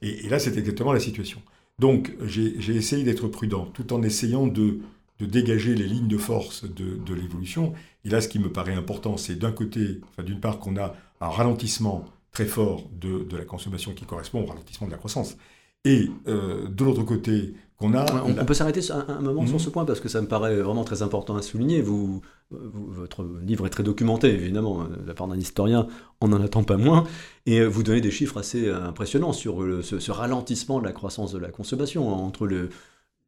Et, 0.00 0.28
là, 0.28 0.38
c'est 0.38 0.56
exactement 0.56 0.92
la 0.92 1.00
situation. 1.00 1.42
Donc, 1.78 2.14
j'ai 2.24 2.74
essayé 2.74 3.04
d'être 3.04 3.28
prudent, 3.28 3.66
tout 3.74 3.92
en 3.92 4.02
essayant 4.02 4.46
de, 4.46 4.80
dégager 5.18 5.74
les 5.74 5.86
lignes 5.86 6.08
de 6.08 6.18
force 6.18 6.64
de, 6.64 7.14
l'évolution. 7.14 7.72
Et 8.04 8.10
là, 8.10 8.20
ce 8.20 8.28
qui 8.28 8.38
me 8.38 8.50
paraît 8.50 8.74
important, 8.74 9.16
c'est 9.16 9.36
d'un 9.36 9.52
côté, 9.52 10.00
enfin, 10.10 10.22
d'une 10.22 10.40
part, 10.40 10.58
qu'on 10.58 10.76
a 10.76 10.94
un 11.20 11.28
ralentissement 11.28 12.04
très 12.30 12.46
fort 12.46 12.88
de, 12.92 13.26
la 13.36 13.44
consommation 13.44 13.92
qui 13.92 14.04
correspond 14.04 14.42
au 14.42 14.46
ralentissement 14.46 14.86
de 14.86 14.92
la 14.92 14.98
croissance. 14.98 15.36
Et 15.86 16.10
euh, 16.26 16.66
de 16.68 16.84
l'autre 16.84 17.04
côté, 17.04 17.54
qu'on 17.78 17.94
a. 17.94 18.04
On, 18.24 18.44
peut 18.44 18.54
s'arrêter 18.54 18.80
un, 18.90 19.20
moment 19.20 19.46
sur 19.46 19.54
mhm. 19.54 19.60
ce 19.60 19.70
point 19.70 19.84
parce 19.84 20.00
que 20.00 20.08
ça 20.08 20.20
me 20.20 20.26
paraît 20.26 20.56
vraiment 20.56 20.84
très 20.84 21.02
important 21.02 21.36
à 21.36 21.42
souligner. 21.42 21.80
Vous, 21.80 22.22
votre 22.50 23.24
livre 23.42 23.66
est 23.66 23.70
très 23.70 23.82
documenté, 23.82 24.32
évidemment, 24.32 24.84
de 24.84 25.06
la 25.06 25.14
part 25.14 25.28
d'un 25.28 25.38
historien, 25.38 25.86
on 26.20 26.28
n'en 26.28 26.40
attend 26.40 26.64
pas 26.64 26.76
moins. 26.76 27.04
Et 27.44 27.64
vous 27.64 27.82
donnez 27.82 28.00
des 28.00 28.10
chiffres 28.10 28.38
assez 28.38 28.68
impressionnants 28.68 29.32
sur 29.32 29.64
ce, 29.82 30.10
ralentissement 30.10 30.80
de 30.80 30.84
la 30.84 30.92
croissance 30.92 31.32
de 31.32 31.38
la 31.38 31.48
consommation 31.48 32.08
entre 32.08 32.46
le, 32.46 32.70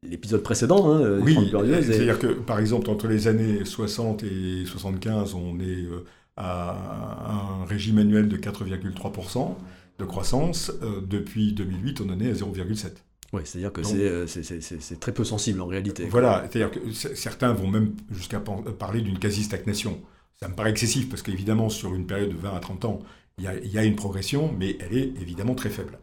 l'épisode 0.03 0.43
précédent, 0.43 0.91
hein, 0.91 1.19
oui, 1.21 1.37
c'est-à-dire 1.51 2.19
que 2.19 2.27
par 2.27 2.59
exemple 2.59 2.89
entre 2.89 3.07
les 3.07 3.27
années 3.27 3.65
60 3.65 4.23
et 4.23 4.65
75, 4.65 5.33
on 5.33 5.59
est 5.59 5.63
euh, 5.63 6.05
à 6.37 7.61
un 7.61 7.65
régime 7.65 7.97
annuel 7.97 8.29
de 8.29 8.37
4,3% 8.37 9.55
de 9.99 10.05
croissance. 10.05 10.71
Euh, 10.81 11.01
depuis 11.05 11.53
2008, 11.53 12.01
on 12.01 12.09
en 12.09 12.19
est 12.19 12.29
à 12.29 12.33
0,7%. 12.33 12.91
Oui, 13.31 13.41
c'est-à-dire 13.45 13.71
que 13.71 13.81
euh, 13.81 14.25
c'est 14.25 14.99
très 14.99 15.11
peu 15.11 15.23
sensible 15.23 15.61
en 15.61 15.67
réalité. 15.67 16.07
Voilà, 16.09 16.45
c'est-à-dire 16.49 16.71
que 16.71 16.91
certains 16.91 17.53
vont 17.53 17.67
même 17.67 17.93
jusqu'à 18.09 18.37
euh, 18.37 18.71
parler 18.71 19.01
d'une 19.01 19.19
quasi-stagnation. 19.19 19.99
Ça 20.41 20.47
me 20.47 20.55
paraît 20.55 20.71
excessif 20.71 21.09
parce 21.09 21.21
qu'évidemment, 21.21 21.69
sur 21.69 21.93
une 21.93 22.07
période 22.07 22.29
de 22.29 22.37
20 22.37 22.55
à 22.55 22.59
30 22.59 22.85
ans, 22.85 22.99
il 23.37 23.45
y, 23.45 23.77
a, 23.77 23.85
une 23.85 23.95
progression, 23.95 24.53
mais 24.57 24.77
elle 24.81 24.97
est 24.97 25.13
évidemment 25.21 25.55
très 25.55 25.69
faible. 25.69 25.97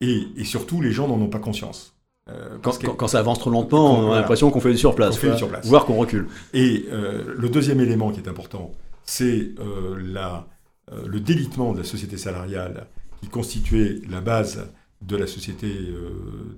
Et, 0.00 0.24
surtout, 0.44 0.80
les 0.80 0.90
gens 0.90 1.06
n'en 1.06 1.20
ont 1.20 1.28
pas 1.28 1.38
conscience. 1.38 1.94
quand, 2.62 3.08
ça 3.08 3.18
avance 3.18 3.40
trop 3.40 3.50
lentement, 3.50 3.98
on 3.98 4.12
a 4.12 4.20
l'impression 4.20 4.50
qu'on 4.50 4.60
fait 4.60 4.72
du 4.72 4.78
surplace, 4.78 5.18
fait 5.18 5.32
du 5.32 5.36
surplace. 5.36 5.66
voire 5.66 5.84
qu'on 5.84 5.96
recule. 5.96 6.28
Et 6.54 6.86
le 6.90 7.48
deuxième 7.50 7.80
élément 7.80 8.10
qui 8.10 8.20
est 8.20 8.28
important, 8.28 8.72
c'est 9.04 9.50
le 9.58 11.20
délitement 11.20 11.74
de 11.74 11.78
la 11.78 11.84
société 11.84 12.16
salariale 12.16 12.86
qui 13.20 13.28
constituait 13.28 14.00
la 14.08 14.20
base 14.20 14.72
de 15.02 15.16
la 15.16 15.26
société 15.26 15.68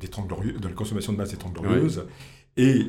des 0.00 0.08
de 0.08 0.68
la 0.68 0.74
consommation 0.74 1.12
de 1.12 1.18
masse 1.18 1.30
des 1.30 1.36
Trente 1.36 1.54
Glorieuses, 1.54 2.06
et 2.56 2.86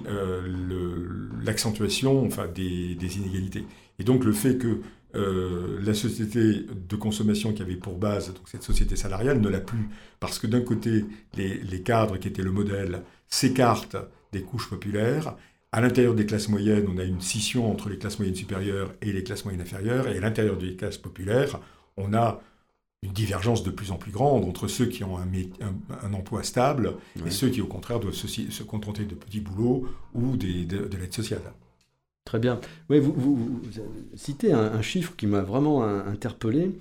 l'accentuation 1.44 2.25
enfin, 2.25 2.48
des, 2.48 2.96
des, 2.96 3.18
inégalités. 3.18 3.66
Et 4.00 4.04
donc 4.04 4.24
le 4.24 4.32
fait 4.32 4.58
que 4.58 4.82
euh, 5.13 5.78
la 5.84 5.94
société 5.94 6.66
de 6.74 6.96
consommation 6.96 7.51
qui 7.51 7.62
avait 7.62 7.75
pour 7.75 7.98
base 7.98 8.34
donc 8.34 8.48
cette 8.48 8.63
société 8.63 8.96
salariale 8.96 9.42
ne 9.42 9.50
l'a 9.50 9.60
plus, 9.60 9.90
parce 10.22 10.40
que 10.40 10.48
d'un 10.48 10.62
côté, 10.62 11.06
les, 11.36 11.82
cadres 11.82 12.18
qui 12.18 12.30
étaient 12.30 12.42
le 12.42 12.51
modèle 12.51 13.01
s'écartent 13.28 13.98
des 14.32 14.42
couches 14.42 14.70
populaires, 14.70 15.36
à 15.74 15.82
l'intérieur 15.82 16.16
des 16.16 16.25
classes 16.25 16.48
moyennes, 16.48 16.86
on 16.94 16.98
a 16.98 17.04
une 17.04 17.20
scission 17.20 17.70
entre 17.70 17.90
les 17.90 17.98
classes 17.98 18.20
moyennes 18.20 18.36
supérieures 18.36 18.94
et 19.01 19.12
les 19.12 19.24
classes 19.24 19.44
moyennes 19.44 19.62
inférieures, 19.62 20.08
et 20.08 20.18
à 20.18 20.22
l'intérieur 20.22 20.58
des 20.58 20.75
classes 20.75 20.98
populaires, 20.98 21.60
on 21.98 22.13
a 22.13 22.42
une 23.03 23.13
divergence 23.13 23.63
de 23.63 23.72
plus 23.72 23.91
en 23.91 23.96
plus 23.96 24.12
grande 24.12 24.46
entre 24.46 24.67
ceux 24.67 24.86
qui 24.86 25.03
ont 25.03 25.17
un, 25.17 26.13
emploi 26.13 26.43
stable 26.43 26.93
et 27.25 27.31
ceux 27.31 27.50
qui, 27.50 27.62
au 27.62 27.65
contraire, 27.65 28.00
doivent 28.00 28.13
se, 28.13 28.63
contenter 28.63 29.05
de 29.05 29.15
petits 29.15 29.39
boulots 29.39 29.86
ou 30.13 30.38
de 30.38 30.98
l'aide 30.98 31.13
sociale. 31.13 31.41
Très 32.25 32.38
bien. 32.38 32.60
Oui, 32.89 33.00
vous, 33.00 33.62
citez 34.15 34.53
un, 34.53 34.81
chiffre 34.81 35.15
qui 35.15 35.25
m'a 35.25 35.41
vraiment 35.41 35.84
interpellé. 35.84 36.72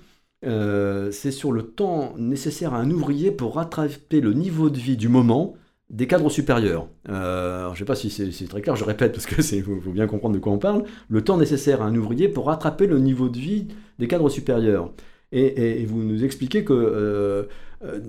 Euh, 0.45 1.11
c'est 1.11 1.31
sur 1.31 1.51
le 1.51 1.63
temps 1.63 2.13
nécessaire 2.17 2.73
à 2.73 2.77
un 2.77 2.89
ouvrier 2.89 3.31
pour 3.31 3.55
rattraper 3.55 4.21
le 4.21 4.33
niveau 4.33 4.69
de 4.69 4.79
vie 4.79 4.97
du 4.97 5.07
moment 5.07 5.55
des 5.89 6.07
cadres 6.07 6.29
supérieurs. 6.29 6.87
Euh, 7.09 7.67
je 7.67 7.71
ne 7.71 7.77
sais 7.77 7.85
pas 7.85 7.95
si 7.95 8.09
c'est 8.09 8.47
très 8.47 8.61
clair, 8.61 8.75
je 8.75 8.83
répète 8.83 9.11
parce 9.11 9.25
que 9.25 9.41
faut, 9.41 9.81
faut 9.81 9.91
bien 9.91 10.07
comprendre 10.07 10.35
de 10.35 10.39
quoi 10.39 10.53
on 10.53 10.57
parle. 10.57 10.83
Le 11.09 11.23
temps 11.23 11.37
nécessaire 11.37 11.81
à 11.81 11.85
un 11.85 11.95
ouvrier 11.95 12.29
pour 12.29 12.45
rattraper 12.45 12.87
le 12.87 12.99
niveau 12.99 13.29
de 13.29 13.37
vie 13.37 13.67
des 13.99 14.07
cadres 14.07 14.29
supérieurs. 14.29 14.93
Et, 15.31 15.85
vous 15.85 16.01
nous 16.03 16.25
expliquez 16.25 16.63
que 16.63 16.73
euh, 16.73 17.43
euh, 17.85 17.99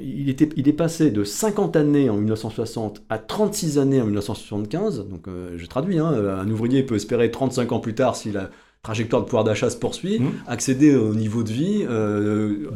il, 0.00 0.28
était, 0.28 0.48
il 0.56 0.68
est 0.68 0.74
passé 0.74 1.10
de 1.10 1.24
50 1.24 1.76
années 1.76 2.10
en 2.10 2.16
1960 2.16 3.02
à 3.08 3.18
36 3.18 3.78
années 3.78 4.00
en 4.00 4.04
1975. 4.04 5.08
Donc 5.08 5.28
euh, 5.28 5.54
je 5.56 5.66
traduis, 5.66 5.98
hein, 5.98 6.06
un 6.06 6.48
ouvrier 6.50 6.82
peut 6.82 6.96
espérer 6.96 7.30
35 7.30 7.72
ans 7.72 7.80
plus 7.80 7.94
tard 7.94 8.16
si 8.16 8.32
la 8.32 8.50
trajectoire 8.82 9.22
de 9.22 9.26
pouvoir 9.26 9.44
d'achat 9.44 9.70
se 9.70 9.76
poursuit, 9.76 10.20
mmh. 10.20 10.32
accéder 10.46 10.94
au 10.94 11.14
niveau 11.14 11.42
de 11.42 11.50
vie 11.50 11.86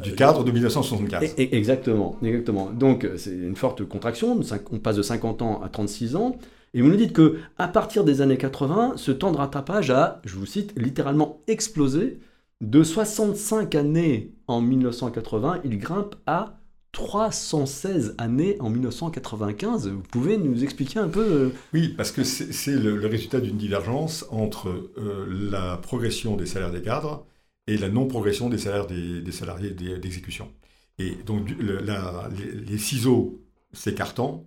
du 0.02 0.14
cadre 0.16 0.42
de 0.42 0.50
1975. 0.50 1.34
exactement, 1.36 2.16
exactement. 2.24 2.70
Donc 2.70 3.06
c'est 3.16 3.30
une 3.30 3.56
forte 3.56 3.84
contraction. 3.84 4.40
On 4.72 4.78
passe 4.78 4.96
de 4.96 5.02
50 5.02 5.42
ans 5.42 5.60
à 5.62 5.68
36 5.68 6.16
ans. 6.16 6.36
Et 6.72 6.82
vous 6.82 6.88
nous 6.88 6.96
dites 6.96 7.12
que 7.12 7.36
à 7.58 7.68
partir 7.68 8.04
des 8.04 8.22
années 8.22 8.38
80, 8.38 8.94
ce 8.96 9.12
temps 9.12 9.32
de 9.32 9.36
rattrapage 9.36 9.90
a, 9.90 10.20
je 10.24 10.34
vous 10.36 10.46
cite, 10.46 10.72
littéralement 10.76 11.40
explosé 11.46 12.18
de 12.60 12.82
65 12.82 13.74
années 13.74 14.34
en 14.46 14.60
1980, 14.60 15.62
il 15.64 15.78
grimpe 15.78 16.16
à 16.26 16.60
316 16.92 18.16
années 18.18 18.56
en 18.60 18.68
1995. 18.68 19.88
Vous 19.88 20.02
pouvez 20.02 20.36
nous 20.36 20.62
expliquer 20.62 20.98
un 20.98 21.08
peu 21.08 21.24
euh, 21.24 21.50
Oui, 21.72 21.88
parce 21.96 22.12
que 22.12 22.24
c'est 22.24 22.76
le, 22.76 23.06
résultat 23.06 23.40
d'une 23.40 23.56
divergence 23.56 24.26
entre 24.30 24.68
euh, 24.98 25.26
la 25.50 25.76
progression 25.78 26.36
des 26.36 26.46
salaires 26.46 26.72
des 26.72 26.82
cadres 26.82 27.26
et 27.66 27.78
la 27.78 27.88
non-progression 27.88 28.48
des 28.48 28.58
salaires 28.58 28.86
des, 28.86 29.32
salariés 29.32 29.70
d'exécution. 29.70 30.52
Et 30.98 31.12
donc 31.24 31.48
les, 31.58 32.78
ciseaux 32.78 33.40
s'écartant, 33.72 34.44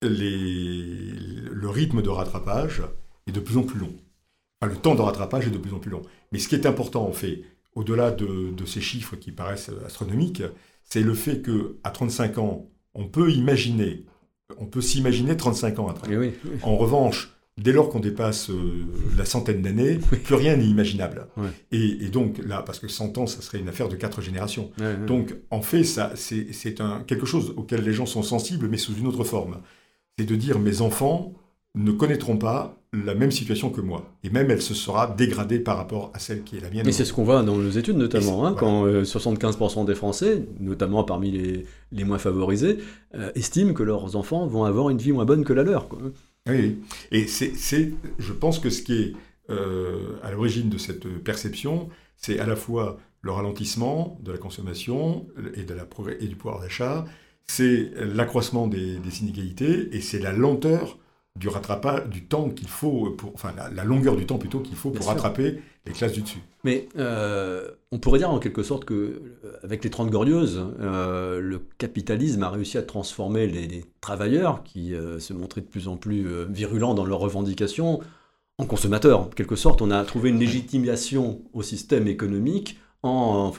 le 0.00 1.66
rythme 1.66 2.00
de 2.00 2.08
rattrapage 2.08 2.82
est 3.26 3.32
de 3.32 3.40
plus 3.40 3.56
en 3.56 3.64
plus 3.64 3.80
long 3.80 3.94
le 4.66 4.76
temps 4.76 4.94
de 4.94 5.00
rattrapage 5.00 5.46
est 5.46 5.50
de 5.50 5.58
plus 5.58 5.74
en 5.74 5.78
plus 5.78 5.90
long. 5.90 6.02
Mais 6.34 6.40
ce 6.40 6.48
qui 6.48 6.56
est 6.56 6.66
important, 6.66 7.06
en 7.06 7.12
fait, 7.12 7.42
au-delà 7.76 8.10
de, 8.10 8.52
ces 8.66 8.80
chiffres 8.80 9.14
qui 9.14 9.30
paraissent 9.30 9.70
astronomiques, 9.86 10.42
c'est 10.82 11.00
le 11.00 11.14
fait 11.14 11.42
qu'à 11.42 11.90
35 11.90 12.38
ans, 12.38 12.68
on 12.92 13.06
peut 13.06 13.30
imaginer, 13.30 14.04
on 14.58 14.66
peut 14.66 14.80
s'imaginer 14.80 15.36
35 15.36 15.78
ans 15.78 15.86
après. 15.86 16.32
En 16.62 16.76
revanche, 16.76 17.32
dès 17.56 17.70
lors 17.70 17.88
qu'on 17.88 18.00
dépasse 18.00 18.50
euh, 18.50 18.84
la 19.16 19.24
centaine 19.24 19.62
d'années, 19.62 20.00
plus 20.24 20.34
rien 20.34 20.56
n'est 20.56 20.66
imaginable. 20.66 21.28
Et, 21.70 22.08
donc 22.08 22.38
là, 22.44 22.62
parce 22.62 22.80
que 22.80 22.88
100 22.88 23.16
ans, 23.18 23.28
ça 23.28 23.40
serait 23.40 23.60
une 23.60 23.68
affaire 23.68 23.88
de 23.88 23.94
quatre 23.94 24.20
générations. 24.20 24.72
donc 25.06 25.36
en 25.52 25.62
fait, 25.62 25.84
ça, 25.84 26.14
c'est 26.16 26.74
quelque 27.06 27.26
chose 27.26 27.54
auquel 27.56 27.84
les 27.84 27.92
gens 27.92 28.06
sont 28.06 28.24
sensibles, 28.24 28.66
mais 28.68 28.76
sous 28.76 28.94
une 28.94 29.06
autre 29.06 29.22
forme. 29.22 29.60
C'est 30.18 30.24
de 30.24 30.34
dire 30.34 30.58
mes 30.58 30.80
enfants 30.80 31.32
ne 31.74 31.90
connaîtront 31.90 32.36
pas 32.36 32.76
la 32.92 33.14
même 33.14 33.32
situation 33.32 33.70
que 33.70 33.80
moi. 33.80 34.08
Et 34.22 34.30
même 34.30 34.50
elle 34.50 34.62
se 34.62 34.74
sera 34.74 35.08
dégradée 35.08 35.58
par 35.58 35.76
rapport 35.76 36.12
à 36.14 36.18
celle 36.18 36.44
qui 36.44 36.56
est 36.56 36.60
la 36.60 36.70
mienne. 36.70 36.84
Mais 36.86 36.92
c'est 36.92 37.04
ce 37.04 37.12
qu'on 37.12 37.24
voit 37.24 37.42
dans 37.42 37.56
nos 37.56 37.70
études 37.70 37.96
notamment, 37.96 38.46
hein, 38.46 38.54
quand 38.56 38.86
75% 38.86 39.82
euh, 39.82 39.84
des 39.84 39.94
Français, 39.94 40.44
notamment 40.60 41.02
parmi 41.02 41.32
les, 41.32 41.66
les 41.90 42.04
moins 42.04 42.18
favorisés, 42.18 42.78
euh, 43.14 43.32
estiment 43.34 43.72
que 43.72 43.82
leurs 43.82 44.14
enfants 44.16 44.46
vont 44.46 44.64
avoir 44.64 44.90
une 44.90 44.98
vie 44.98 45.12
moins 45.12 45.24
bonne 45.24 45.44
que 45.44 45.52
la 45.52 45.64
leur. 45.64 45.88
Oui, 46.48 46.78
et 47.10 47.26
c'est, 47.26 47.92
je 48.18 48.32
pense 48.32 48.58
que 48.58 48.70
ce 48.70 48.82
qui 48.82 48.94
est 48.94 49.12
euh, 49.50 50.16
à 50.22 50.30
l'origine 50.30 50.68
de 50.68 50.78
cette 50.78 51.08
perception, 51.24 51.88
c'est 52.16 52.38
à 52.38 52.46
la 52.46 52.56
fois 52.56 52.98
le 53.20 53.32
ralentissement 53.32 54.20
de 54.22 54.30
la 54.30 54.38
consommation 54.38 55.26
et, 55.54 55.64
de 55.64 55.74
la 55.74 55.86
et 56.20 56.26
du 56.26 56.36
pouvoir 56.36 56.60
d'achat, 56.60 57.04
c'est 57.46 57.90
l'accroissement 57.96 58.68
des, 58.68 58.98
des 58.98 59.20
inégalités 59.22 59.88
et 59.92 60.00
c'est 60.00 60.18
la 60.18 60.32
lenteur 60.32 60.98
du 61.36 61.48
rattrapage, 61.48 62.08
du 62.08 62.24
temps 62.24 62.48
qu'il 62.48 62.68
faut, 62.68 63.10
pour, 63.10 63.32
enfin 63.34 63.52
la, 63.74 63.84
longueur 63.84 64.14
du 64.14 64.24
temps 64.24 64.38
plutôt 64.38 64.60
qu'il 64.60 64.76
faut 64.76 64.90
pour 64.90 65.06
rattraper 65.06 65.60
les 65.84 65.92
classes 65.92 66.12
du 66.12 66.22
dessus. 66.22 66.38
Mais 66.62 66.88
euh, 66.96 67.68
on 67.90 67.98
pourrait 67.98 68.20
dire 68.20 68.30
en 68.30 68.38
quelque 68.38 68.62
sorte 68.62 68.84
que 68.84 68.94
euh, 68.94 69.52
avec 69.64 69.82
les 69.82 69.90
30 69.90 70.10
glorieuses, 70.10 70.64
euh, 70.80 71.40
le 71.40 71.60
capitalisme 71.78 72.42
a 72.44 72.50
réussi 72.50 72.78
à 72.78 72.82
transformer 72.82 73.48
les, 73.48 73.84
travailleurs 74.00 74.62
qui 74.62 74.92
se 75.18 75.32
montraient 75.32 75.62
de 75.62 75.66
plus 75.66 75.88
en 75.88 75.96
plus 75.96 76.26
virulents 76.50 76.92
dans 76.92 77.06
leurs 77.06 77.20
revendications 77.20 78.00
en 78.58 78.66
consommateurs. 78.66 79.20
En 79.20 79.24
quelque 79.24 79.56
sorte, 79.56 79.80
on 79.80 79.90
a 79.90 80.04
trouvé 80.04 80.28
une 80.28 80.38
légitimation 80.38 81.40
au 81.54 81.62
système 81.62 82.06
économique 82.06 82.78
en, 83.04 83.52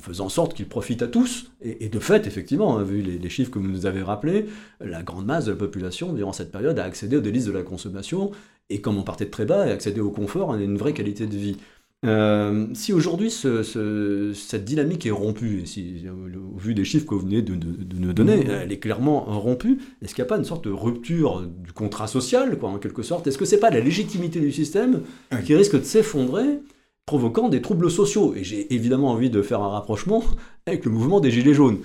faisant 0.00 0.26
en 0.26 0.28
sorte 0.28 0.54
qu'il 0.54 0.68
profite 0.68 1.02
à 1.02 1.08
tous. 1.08 1.50
Et, 1.60 1.88
de 1.88 1.98
fait, 1.98 2.26
effectivement, 2.26 2.78
hein, 2.78 2.82
vu 2.82 3.02
les, 3.02 3.28
chiffres 3.28 3.50
que 3.50 3.58
vous 3.58 3.66
nous 3.66 3.86
avez 3.86 4.02
rappelés, 4.02 4.46
la 4.80 5.02
grande 5.02 5.26
masse 5.26 5.46
de 5.46 5.50
la 5.50 5.56
population, 5.56 6.12
durant 6.12 6.32
cette 6.32 6.52
période, 6.52 6.78
a 6.78 6.84
accédé 6.84 7.16
aux 7.16 7.20
délices 7.20 7.46
de 7.46 7.52
la 7.52 7.62
consommation, 7.62 8.30
et 8.70 8.80
comme 8.80 8.98
on 8.98 9.02
partait 9.02 9.24
de 9.24 9.30
très 9.30 9.44
bas, 9.44 9.62
a 9.62 9.70
accédé 9.72 10.00
au 10.00 10.10
confort 10.10 10.54
et 10.54 10.60
à 10.60 10.62
une 10.62 10.76
vraie 10.76 10.92
qualité 10.92 11.26
de 11.26 11.36
vie. 11.36 11.56
Euh, 12.04 12.66
si 12.74 12.92
aujourd'hui 12.92 13.30
cette 13.30 14.64
dynamique 14.64 15.06
est 15.06 15.12
rompue, 15.12 15.62
et 15.62 15.66
si, 15.66 16.04
au 16.08 16.58
vu 16.58 16.74
des 16.74 16.84
chiffres 16.84 17.06
que 17.06 17.14
vous 17.14 17.20
venez 17.20 17.42
de, 17.42 17.54
nous 17.54 18.12
donner, 18.12 18.38
mmh. 18.38 18.50
elle 18.50 18.72
est 18.72 18.78
clairement 18.78 19.20
rompue, 19.20 19.78
est-ce 20.00 20.14
qu'il 20.14 20.22
n'y 20.22 20.26
a 20.26 20.28
pas 20.28 20.38
une 20.38 20.44
sorte 20.44 20.64
de 20.64 20.72
rupture 20.72 21.42
du 21.42 21.72
contrat 21.72 22.06
social, 22.06 22.58
quoi, 22.58 22.70
en 22.70 22.78
quelque 22.78 23.02
sorte? 23.02 23.26
Est-ce 23.26 23.38
que 23.38 23.44
c'est 23.44 23.60
pas 23.60 23.70
la 23.70 23.80
légitimité 23.80 24.40
du 24.40 24.52
système 24.52 25.02
qui 25.44 25.54
risque 25.54 25.78
de 25.78 25.84
s'effondrer 25.84 26.60
provoquant 27.06 27.48
des 27.48 27.62
troubles 27.62 27.90
sociaux. 27.90 28.34
Et 28.34 28.44
j'ai 28.44 28.72
évidemment 28.74 29.10
envie 29.10 29.30
de 29.30 29.42
faire 29.42 29.60
un 29.60 29.68
rapprochement 29.68 30.22
avec 30.66 30.84
le 30.84 30.90
mouvement 30.90 31.20
des 31.20 31.30
Gilets 31.30 31.54
jaunes. 31.54 31.78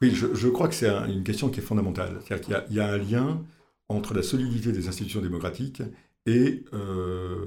Oui, 0.00 0.12
je, 0.12 0.48
crois 0.48 0.68
que 0.68 0.74
c'est 0.74 0.88
une 0.88 1.24
question 1.24 1.48
qui 1.48 1.58
est 1.58 1.62
fondamentale. 1.62 2.20
C'est-à-dire 2.24 2.64
qu'il 2.66 2.76
y, 2.76 2.80
a 2.80 2.86
un 2.86 2.98
lien 2.98 3.42
entre 3.88 4.14
la 4.14 4.22
solidité 4.22 4.70
des 4.70 4.86
institutions 4.86 5.20
démocratiques 5.20 5.82
et 6.26 6.64
euh, 6.72 7.46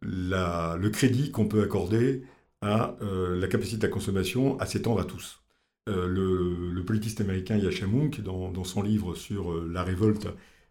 le 0.00 0.88
crédit 0.88 1.30
qu'on 1.30 1.46
peut 1.46 1.62
accorder 1.62 2.22
à 2.62 2.96
euh, 3.02 3.38
la 3.38 3.48
capacité 3.48 3.76
de 3.76 3.82
la 3.82 3.92
consommation 3.92 4.58
à 4.60 4.66
s'étendre 4.66 5.00
à 5.00 5.04
tous. 5.04 5.42
Euh, 5.88 6.06
le, 6.06 6.84
politiste 6.84 7.20
américain 7.20 7.56
Yasha 7.56 7.86
Munk, 7.86 8.22
dans, 8.22 8.50
dans 8.50 8.64
son 8.64 8.82
livre 8.82 9.14
sur 9.14 9.62
la 9.64 9.84
révolte 9.84 10.28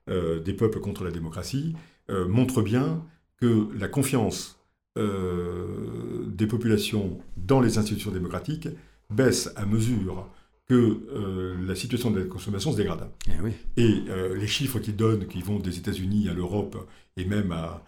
des 0.08 0.54
peuples 0.54 0.80
contre 0.80 1.04
la 1.04 1.12
démocratie, 1.12 1.76
montre 2.10 2.64
bien 2.64 3.06
que 3.38 3.70
la 3.78 3.88
confiance 3.88 4.59
euh, 5.00 6.26
des 6.28 6.48
populations 6.48 7.20
dans 7.38 7.62
les 7.62 7.78
institutions 7.78 8.12
démocratiques 8.12 8.68
baisse 9.10 9.52
à 9.56 9.66
mesure 9.66 10.28
que 10.68 10.76
euh, 10.76 11.56
la 11.66 11.74
situation 11.76 12.12
de 12.12 12.20
la 12.20 12.26
consommation 12.26 12.72
se 12.72 12.78
dégrade. 12.78 13.10
Eh 13.28 13.82
et 13.82 14.04
euh, 14.10 14.36
les 14.36 14.48
chiffres 14.48 14.80
qu'ils 14.80 14.96
donnent, 14.96 15.26
qui 15.26 15.42
vont 15.42 15.58
des 15.58 15.78
États-Unis 15.78 16.30
à 16.30 16.34
l'Europe 16.34 16.78
et 17.18 17.26
même 17.26 17.52
à, 17.52 17.84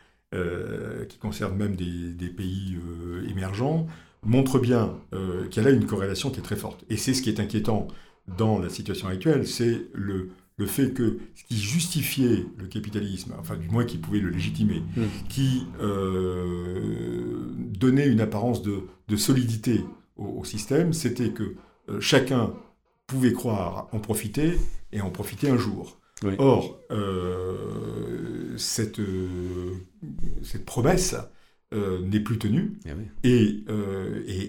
qui 1.10 1.18
concernent 1.18 1.58
même 1.58 1.76
des, 1.76 2.30
pays 2.30 2.78
émergents, 3.30 3.86
montrent 4.24 4.60
bien 4.60 4.96
qu'il 5.50 5.62
y 5.62 5.66
a 5.66 5.70
là 5.70 5.76
une 5.76 5.86
corrélation 5.86 6.30
qui 6.30 6.40
est 6.40 6.44
très 6.44 6.56
forte. 6.56 6.86
Et 6.90 6.96
c'est 6.96 7.14
ce 7.14 7.22
qui 7.22 7.28
est 7.28 7.42
inquiétant 7.42 7.90
dans 8.38 8.58
la 8.58 8.70
situation 8.70 9.10
actuelle, 9.10 9.46
c'est 9.46 9.88
le 9.94 10.30
le 10.58 10.66
fait 10.66 10.94
que 10.94 11.20
ce 11.36 11.44
qui 11.46 11.58
justifiait 11.58 12.46
le 12.58 12.68
capitalisme, 12.68 13.34
enfin 13.40 13.56
du 13.56 13.70
moins 13.70 13.86
qui 13.86 13.98
pouvait 13.98 14.20
le 14.20 14.30
légitimer, 14.30 14.84
mmh. 14.96 15.04
qui 15.30 15.66
euh, 15.82 17.52
donnait 17.58 18.08
une 18.08 18.22
apparence 18.22 18.62
de, 18.62 18.84
solidité 19.16 19.82
au, 20.18 20.44
système, 20.46 20.94
c'était 20.94 21.32
que 21.32 21.56
euh, 21.90 22.00
chacun 22.00 22.54
pouvait 23.08 23.34
croire 23.34 23.90
en 23.92 24.00
profiter 24.00 24.58
et 24.92 25.02
en 25.02 25.10
profiter 25.10 25.50
un 25.50 25.58
jour. 25.58 25.98
Or, 26.38 26.80
cette, 28.56 29.02
cette 30.44 30.66
promesse 30.66 31.16
n'est 31.74 32.20
plus 32.20 32.38
tenue. 32.38 32.74
Eh 32.86 33.28
et, 33.28 33.64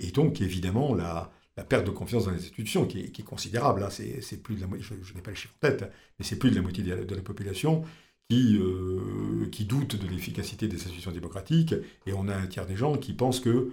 et, 0.07 0.11
donc, 0.11 0.43
évidemment, 0.43 0.95
la, 0.95 1.33
la 1.57 1.65
perte 1.65 1.87
de 1.87 1.91
confiance 1.91 2.25
dans 2.25 2.31
les 2.31 2.39
institutions, 2.39 2.87
qui 2.87 3.01
est, 3.01 3.23
considérable. 3.23 3.83
Hein. 3.83 3.91
C'est 3.91 4.43
plus 4.43 4.57
de 4.57 4.61
la 4.63 4.69
je, 4.79 4.95
je 5.03 5.15
n'ai 5.15 5.21
pas 5.21 5.31
le 5.31 5.37
chiffre 5.37 5.55
en 5.57 5.69
tête, 5.69 5.91
mais 6.19 6.25
c'est 6.25 6.37
plus 6.37 6.51
de 6.51 6.57
la 6.57 6.63
moitié 6.63 6.83
de 6.83 7.15
la, 7.15 7.23
population 7.23 7.85
qui, 8.31 8.59
euh, 8.59 9.47
qui 9.51 9.65
doute 9.65 9.97
de 9.97 10.09
l'efficacité 10.09 10.69
des 10.69 10.77
institutions 10.77 11.13
démocratiques, 11.13 11.75
et 12.07 12.13
on 12.13 12.29
a 12.29 12.35
un 12.35 12.47
tiers 12.47 12.67
des 12.67 12.77
gens 12.77 12.97
qui 12.97 13.13
pensent 13.13 13.41
que 13.41 13.71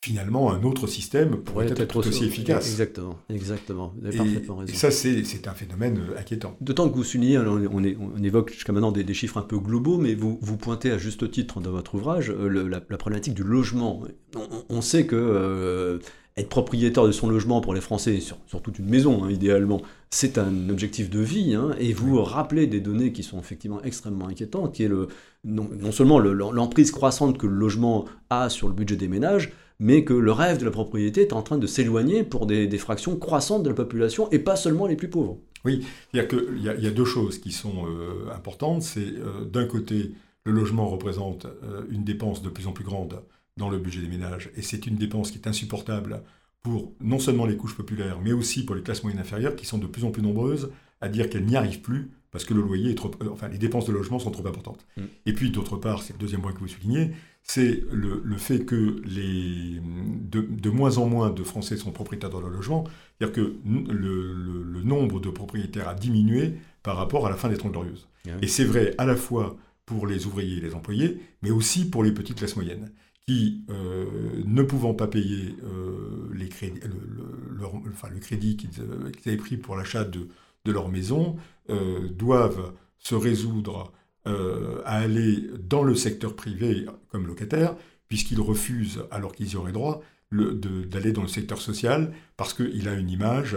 finalement 0.00 0.52
un 0.52 0.62
autre 0.62 0.86
système 0.86 1.38
pourrait 1.38 1.66
être, 1.76 1.96
aussi 1.96 2.24
efficace. 2.24 2.68
Exactement, 2.68 3.18
exactement. 3.28 3.92
Vous 3.98 4.06
avez 4.06 4.16
parfaitement 4.16 4.56
raison. 4.58 4.72
Et 4.72 4.76
ça, 4.76 4.92
c'est 4.92 5.48
un 5.48 5.54
phénomène 5.54 5.98
euh, 5.98 6.18
inquiétant. 6.18 6.56
D'autant 6.60 6.88
que 6.88 6.94
vous 6.94 7.02
soulignez, 7.02 7.38
on, 7.38 7.66
on, 7.72 8.22
évoque 8.22 8.52
jusqu'à 8.52 8.72
maintenant 8.72 8.92
des, 8.92 9.14
chiffres 9.14 9.38
un 9.38 9.42
peu 9.42 9.58
globaux, 9.58 9.98
mais 9.98 10.14
vous, 10.14 10.38
vous 10.40 10.56
pointez 10.56 10.92
à 10.92 10.98
juste 10.98 11.28
titre 11.32 11.60
dans 11.60 11.72
votre 11.72 11.96
ouvrage 11.96 12.30
euh, 12.30 12.68
la, 12.68 12.80
problématique 12.80 13.34
du 13.34 13.42
logement. 13.42 14.04
On, 14.68 14.80
sait 14.80 15.06
que 15.06 16.00
être 16.38 16.48
propriétaire 16.48 17.06
de 17.06 17.12
son 17.12 17.28
logement 17.28 17.60
pour 17.60 17.74
les 17.74 17.80
Français, 17.80 18.20
sur, 18.20 18.38
toute 18.62 18.78
une 18.78 18.88
maison 18.88 19.24
hein, 19.24 19.30
idéalement, 19.30 19.82
c'est 20.10 20.38
un 20.38 20.68
objectif 20.68 21.10
de 21.10 21.20
vie. 21.20 21.54
Hein, 21.54 21.74
et 21.78 21.92
vous 21.92 22.22
rappelez 22.22 22.66
des 22.66 22.80
données 22.80 23.12
qui 23.12 23.22
sont 23.22 23.38
effectivement 23.38 23.82
extrêmement 23.82 24.28
inquiétantes, 24.28 24.74
qui 24.74 24.84
est 24.84 24.88
le, 24.88 25.08
non, 25.44 25.92
seulement 25.92 26.18
l'emprise 26.18 26.90
croissante 26.90 27.38
que 27.38 27.46
le 27.46 27.54
logement 27.54 28.04
a 28.30 28.48
sur 28.48 28.68
le 28.68 28.74
budget 28.74 28.96
des 28.96 29.08
ménages, 29.08 29.52
mais 29.80 30.04
que 30.04 30.14
le 30.14 30.32
rêve 30.32 30.58
de 30.58 30.64
la 30.64 30.70
propriété 30.70 31.22
est 31.22 31.32
en 31.32 31.42
train 31.42 31.58
de 31.58 31.66
s'éloigner 31.66 32.24
pour 32.24 32.46
des, 32.46 32.68
fractions 32.78 33.16
croissantes 33.16 33.62
de 33.62 33.68
la 33.68 33.74
population, 33.74 34.30
et 34.30 34.38
pas 34.38 34.56
seulement 34.56 34.86
les 34.86 34.96
plus 34.96 35.08
pauvres. 35.08 35.38
Oui, 35.64 35.84
il 36.12 36.18
y, 36.18 36.68
a, 36.68 36.74
y 36.74 36.86
a 36.86 36.90
deux 36.90 37.04
choses 37.04 37.38
qui 37.38 37.52
sont 37.52 37.86
euh, 37.86 38.30
importantes. 38.32 38.82
C'est 38.82 39.00
euh, 39.00 39.44
d'un 39.44 39.66
côté, 39.66 40.12
le 40.44 40.52
logement 40.52 40.88
représente 40.88 41.46
euh, 41.46 41.82
une 41.90 42.04
dépense 42.04 42.42
de 42.42 42.48
plus 42.48 42.66
en 42.66 42.72
plus 42.72 42.84
grande 42.84 43.20
dans 43.58 43.68
le 43.68 43.78
budget 43.78 44.00
des 44.00 44.08
ménages. 44.08 44.50
Et 44.56 44.62
c'est 44.62 44.86
une 44.86 44.96
dépense 44.96 45.30
qui 45.30 45.38
est 45.38 45.46
insupportable 45.46 46.22
pour 46.62 46.92
non 47.00 47.18
seulement 47.18 47.44
les 47.44 47.56
couches 47.56 47.76
populaires, 47.76 48.18
mais 48.22 48.32
aussi 48.32 48.64
pour 48.64 48.74
les 48.74 48.82
classes 48.82 49.02
moyennes 49.02 49.20
inférieures, 49.20 49.56
qui 49.56 49.66
sont 49.66 49.78
de 49.78 49.86
plus 49.86 50.04
en 50.04 50.10
plus 50.10 50.22
nombreuses 50.22 50.70
à 51.00 51.08
dire 51.08 51.28
qu'elles 51.28 51.44
n'y 51.44 51.56
arrivent 51.56 51.80
plus 51.80 52.10
parce 52.30 52.44
que 52.44 52.52
le 52.52 52.60
loyer 52.60 52.90
est 52.90 52.94
trop, 52.94 53.10
euh, 53.22 53.30
enfin 53.32 53.48
les 53.48 53.58
dépenses 53.58 53.86
de 53.86 53.92
logement 53.92 54.18
sont 54.18 54.30
trop 54.30 54.46
importantes. 54.46 54.86
Mm. 54.96 55.02
Et 55.26 55.32
puis 55.32 55.50
d'autre 55.50 55.76
part, 55.76 56.02
c'est 56.02 56.12
le 56.12 56.18
deuxième 56.18 56.42
point 56.42 56.52
que 56.52 56.58
vous 56.58 56.68
soulignez, 56.68 57.12
c'est 57.42 57.82
le, 57.90 58.36
fait 58.36 58.66
que 58.66 59.00
les, 59.06 59.80
de, 59.80 60.70
moins 60.70 60.98
en 60.98 61.06
moins 61.06 61.30
de 61.30 61.42
Français 61.42 61.78
sont 61.78 61.92
propriétaires 61.92 62.28
de 62.28 62.38
leur 62.38 62.50
logement, 62.50 62.84
c'est-à-dire 63.18 63.34
que 63.34 63.56
le, 63.64 64.82
nombre 64.82 65.20
de 65.20 65.30
propriétaires 65.30 65.88
a 65.88 65.94
diminué 65.94 66.54
par 66.82 66.96
rapport 66.96 67.26
à 67.26 67.30
la 67.30 67.36
fin 67.36 67.48
des 67.48 67.56
Trente 67.56 67.72
Glorieuses. 67.72 68.08
Et 68.42 68.46
c'est 68.46 68.64
vrai 68.64 68.94
à 68.98 69.06
la 69.06 69.16
fois 69.16 69.56
pour 69.86 70.06
les 70.06 70.26
ouvriers 70.26 70.58
et 70.58 70.60
les 70.60 70.74
employés, 70.74 71.18
mais 71.42 71.50
aussi 71.50 71.88
pour 71.88 72.04
les 72.04 72.12
petites 72.12 72.36
classes 72.36 72.56
moyennes 72.56 72.90
qui, 73.28 73.60
euh, 73.68 74.06
ne 74.46 74.62
pouvant 74.62 74.94
pas 74.94 75.06
payer 75.06 75.54
euh, 75.62 76.30
les 76.34 76.48
crédits, 76.48 76.80
le, 76.80 77.66
enfin, 77.92 78.08
le 78.08 78.20
crédit 78.20 78.56
qu'ils 78.56 78.70
avaient 79.26 79.36
pris 79.36 79.58
pour 79.58 79.76
l'achat 79.76 80.04
de, 80.04 80.28
de, 80.64 80.72
leur 80.72 80.88
maison, 80.88 81.36
euh, 81.68 82.08
doivent 82.08 82.72
se 82.98 83.14
résoudre 83.14 83.92
à 84.24 84.98
aller 84.98 85.42
dans 85.58 85.82
le 85.82 85.94
secteur 85.94 86.36
privé 86.36 86.84
comme 87.08 87.26
locataire, 87.26 87.74
puisqu'ils 88.08 88.40
refusent, 88.40 89.04
alors 89.10 89.32
qu'ils 89.32 89.52
y 89.52 89.56
auraient 89.56 89.72
droit, 89.72 90.02
d'aller 90.30 91.12
dans 91.12 91.22
le 91.22 91.28
secteur 91.28 91.62
social 91.62 92.12
parce 92.36 92.52
qu'il 92.52 92.88
a 92.88 92.92
une 92.92 93.08
image 93.08 93.56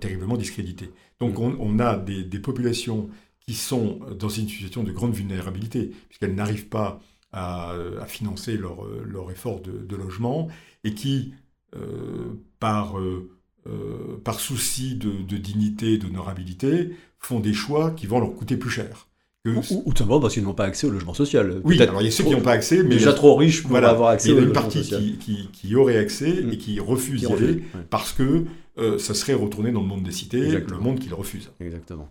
terriblement 0.00 0.36
discréditée. 0.36 0.90
Donc 1.18 1.38
mmh. 1.38 1.56
on, 1.58 1.78
a 1.78 1.96
des, 1.96 2.24
des, 2.24 2.38
populations 2.40 3.08
qui 3.40 3.54
sont 3.54 4.00
dans 4.18 4.28
une 4.28 4.48
situation 4.48 4.82
de 4.82 4.92
grande 4.92 5.14
vulnérabilité, 5.14 5.92
puisqu'elles 6.10 6.34
n'arrivent 6.34 6.68
pas 6.68 7.00
à, 7.32 7.74
financer 8.06 8.56
leur, 8.56 8.86
leur 9.04 9.30
effort 9.30 9.60
de, 9.60 9.96
logement 9.96 10.48
et 10.84 10.94
qui, 10.94 11.32
euh, 11.76 12.34
par, 12.60 12.98
euh, 12.98 13.30
euh, 13.66 14.20
par 14.22 14.40
souci 14.40 14.94
de, 14.94 15.10
de 15.26 15.36
dignité, 15.36 15.98
d'honorabilité, 15.98 16.90
font 17.18 17.40
des 17.40 17.54
choix 17.54 17.92
qui 17.92 18.06
vont 18.06 18.20
leur 18.20 18.34
coûter 18.34 18.56
plus 18.56 18.70
cher. 18.70 19.08
Ou, 19.44 19.60
tout 19.60 19.96
simplement 19.96 20.20
parce 20.20 20.34
qu'ils 20.34 20.44
n'ont 20.44 20.54
pas 20.54 20.66
accès 20.66 20.86
au 20.86 20.90
logement 20.90 21.14
social. 21.14 21.60
Oui, 21.64 21.80
alors 21.82 22.00
il 22.00 22.04
y 22.04 22.08
a 22.08 22.10
ceux 22.12 22.22
qui 22.22 22.30
n'ont 22.30 22.42
pas 22.42 22.52
accès, 22.52 22.84
mais 22.84 22.90
déjà 22.90 23.12
trop 23.12 23.34
riches 23.34 23.64
pour 23.64 23.76
avoir 23.76 24.10
accès 24.10 24.30
au 24.30 24.38
logement 24.38 24.70
social. 24.70 25.02
Il 25.02 25.06
y 25.06 25.10
a 25.10 25.12
une 25.12 25.16
partie 25.16 25.18
qui, 25.18 25.48
qui, 25.52 25.74
aurait 25.74 25.96
accès 25.96 26.42
mm. 26.42 26.52
et 26.52 26.58
qui 26.58 26.78
refuse 26.78 27.22
d'y 27.22 27.32
aller 27.32 27.64
parce 27.90 28.12
que 28.12 28.44
ça 28.98 29.14
serait 29.14 29.34
retourné 29.34 29.72
dans 29.72 29.80
le 29.80 29.88
monde 29.88 30.04
des 30.04 30.12
cités, 30.12 30.48
le 30.48 30.78
monde 30.78 31.00
qu'ils 31.00 31.14
refusent. 31.14 31.50
Exactement. 31.58 32.08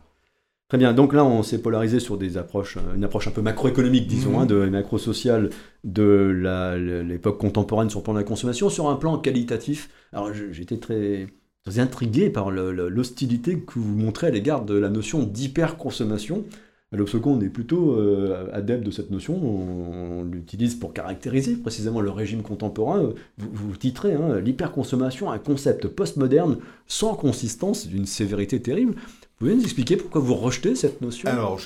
Très 0.72 0.78
bien, 0.78 0.94
donc 0.94 1.12
là 1.12 1.26
on 1.26 1.44
s'est 1.44 1.62
polarisé 1.62 2.00
sur 2.00 2.18
des 2.18 2.38
approches, 2.38 2.78
euh, 2.78 2.96
une 2.96 3.04
approche 3.04 3.28
un 3.28 3.32
peu 3.32 3.42
macroéconomique, 3.42 4.08
disons, 4.08 4.40
hein, 4.40 4.44
mhm. 4.44 4.48
de 4.48 4.70
macro-sociale 4.70 5.50
de 5.84 7.04
l'époque 7.06 7.40
contemporaine 7.40 7.90
sur 7.90 8.00
le 8.00 8.04
plan 8.06 8.14
de 8.14 8.20
la 8.20 8.24
consommation, 8.24 8.70
sur 8.70 8.88
un 8.90 8.96
plan 8.96 9.18
qualitatif. 9.18 9.90
Alors 10.14 10.32
j'étais 10.34 10.78
très, 10.78 11.28
très 11.66 11.80
intrigué 11.80 12.30
par 12.30 12.52
l'hostilité 12.52 13.60
que 13.60 13.80
vous 13.80 13.98
montrez 13.98 14.28
à 14.28 14.30
l'égard 14.30 14.64
de 14.64 14.76
la 14.76 14.88
notion 14.88 15.24
d'hyperconsommation. 15.24 16.46
L'Obsocon, 16.94 17.38
on 17.38 17.42
est 17.42 17.50
plutôt 17.50 17.98
euh, 17.98 18.50
adepte 18.54 18.86
de 18.86 18.92
cette 18.92 19.12
notion, 19.12 19.36
on, 19.36 20.24
l'utilise 20.24 20.76
pour 20.76 20.94
caractériser 20.94 21.58
précisément 21.58 22.00
le 22.00 22.12
régime 22.12 22.44
contemporain. 22.44 23.14
Vous, 23.38 23.50
vous 23.52 23.76
titrez 23.76 24.14
hein, 24.14 24.40
l'hyperconsommation, 24.40 25.32
un 25.32 25.40
concept 25.40 25.88
postmoderne 25.90 26.60
sans 26.88 27.16
consistance, 27.16 27.88
d'une 27.88 28.06
sévérité 28.06 28.62
terrible. 28.62 28.96
Vous 29.42 29.48
pouvez 29.48 29.58
nous 29.58 29.64
expliquer 29.64 29.98
pourquoi 29.98 30.22
vous 30.22 30.36
rejetez 30.36 30.76
cette 30.76 31.02
notion? 31.02 31.28
Alors, 31.28 31.60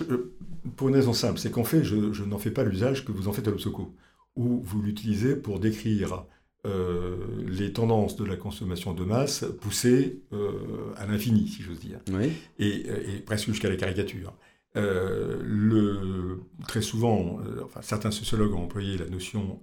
pour 0.77 0.88
une 0.88 0.95
raison 0.95 1.11
simple, 1.11 1.39
c'est 1.39 1.51
qu'en 1.51 1.65
fait, 1.65 1.83
je, 1.83 2.23
n'en 2.23 2.38
fais 2.38 2.51
pas 2.51 2.63
l'usage 2.63 3.03
que 3.03 3.11
vous 3.11 3.27
en 3.27 3.33
faites 3.33 3.49
à 3.49 3.51
l'Obsoco, 3.51 3.93
où 4.38 4.61
vous 4.63 4.81
l'utilisez 4.81 5.35
pour 5.35 5.59
décrire 5.59 6.23
euh, 6.65 7.17
les 7.45 7.73
tendances 7.73 8.15
de 8.15 8.23
la 8.23 8.38
consommation 8.38 8.93
de 8.93 9.03
masse 9.03 9.43
poussées 9.59 10.21
euh, 10.31 10.93
à 10.95 11.05
l'infini, 11.05 11.49
si 11.49 11.63
j'ose 11.63 11.81
dire, 11.81 11.99
et, 12.59 12.85
presque 13.25 13.47
jusqu'à 13.47 13.67
la 13.67 13.75
caricature. 13.75 14.33
Euh, 14.77 15.41
le, 15.43 16.43
très 16.69 16.81
souvent, 16.81 17.39
enfin, 17.61 17.81
certains 17.81 18.11
sociologues 18.11 18.53
ont 18.53 18.63
employé 18.63 18.97
la 18.97 19.09
notion 19.09 19.59